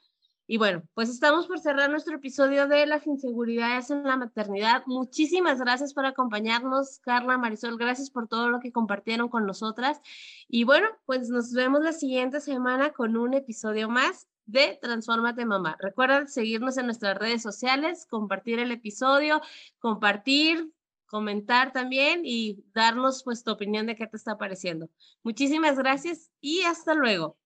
Y 0.48 0.58
bueno, 0.58 0.84
pues 0.94 1.10
estamos 1.10 1.48
por 1.48 1.60
cerrar 1.60 1.90
nuestro 1.90 2.18
episodio 2.18 2.68
de 2.68 2.86
las 2.86 3.08
inseguridades 3.08 3.90
en 3.90 4.04
la 4.04 4.16
maternidad. 4.16 4.84
Muchísimas 4.86 5.60
gracias 5.60 5.94
por 5.94 6.06
acompañarnos, 6.06 7.00
Carla, 7.00 7.40
Marisol. 7.40 7.78
Gracias 7.80 8.12
por 8.12 8.28
todo 8.28 8.50
lo 8.50 8.60
que 8.60 8.72
compartieron 8.72 9.28
con 9.28 9.48
nosotras. 9.48 10.00
Y 10.48 10.64
bueno, 10.64 10.88
pues 11.06 11.30
nos 11.30 11.52
vemos 11.54 11.82
la 11.82 11.94
siguiente 11.94 12.42
semana 12.42 12.92
con 12.92 13.18
un 13.18 13.34
episodio 13.34 13.90
más 13.90 14.28
de 14.46 14.78
Transformate 14.82 15.46
Mamá. 15.46 15.78
Recuerda 15.80 16.28
seguirnos 16.28 16.78
en 16.78 16.86
nuestras 16.86 17.18
redes 17.18 17.42
sociales, 17.42 18.06
compartir 18.08 18.60
el 18.60 18.72
episodio, 18.72 19.42
compartir, 19.80 20.72
comentar 21.16 21.72
también 21.72 22.24
y 22.26 22.62
darnos 22.74 23.24
pues 23.24 23.42
tu 23.42 23.50
opinión 23.50 23.86
de 23.86 23.96
qué 23.96 24.06
te 24.06 24.18
está 24.18 24.38
pareciendo. 24.38 24.90
Muchísimas 25.24 25.78
gracias 25.78 26.30
y 26.42 26.64
hasta 26.64 26.94
luego. 26.94 27.38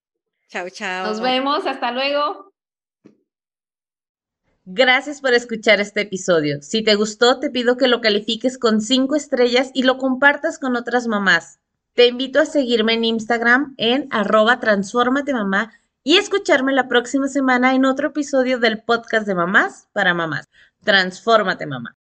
Chao, 0.47 0.67
chao. 0.72 1.05
Nos 1.05 1.22
vemos, 1.22 1.67
hasta 1.67 1.91
luego. 1.91 2.51
Gracias 4.65 5.22
por 5.22 5.36
escuchar 5.36 5.80
este 5.80 6.01
episodio. 6.01 6.63
Si 6.63 6.84
te 6.84 6.95
gustó, 6.95 7.39
te 7.39 7.51
pido 7.51 7.78
que 7.78 7.88
lo 7.88 8.01
califiques 8.01 8.57
con 8.57 8.82
cinco 8.82 9.15
estrellas 9.15 9.70
y 9.76 9.84
lo 9.84 9.99
compartas 9.99 10.57
con 10.57 10.76
otras 10.76 11.05
mamás. 11.05 11.59
Te 11.93 12.07
invito 12.07 12.39
a 12.39 12.47
seguirme 12.47 12.93
en 12.93 13.03
Instagram 13.03 13.76
en 13.78 14.07
arroba 14.09 14.59
transformate 14.59 15.32
mamá 15.32 15.74
y 16.03 16.17
escucharme 16.17 16.74
la 16.74 16.88
próxima 16.88 17.28
semana 17.28 17.76
en 17.76 17.86
otro 17.86 18.07
episodio 18.07 18.57
del 18.57 18.82
podcast 18.82 19.28
de 19.28 19.36
mamás 19.36 19.88
para 19.93 20.15
mamás. 20.15 20.49
Transfórmate 20.84 21.67
mamá. 21.67 21.99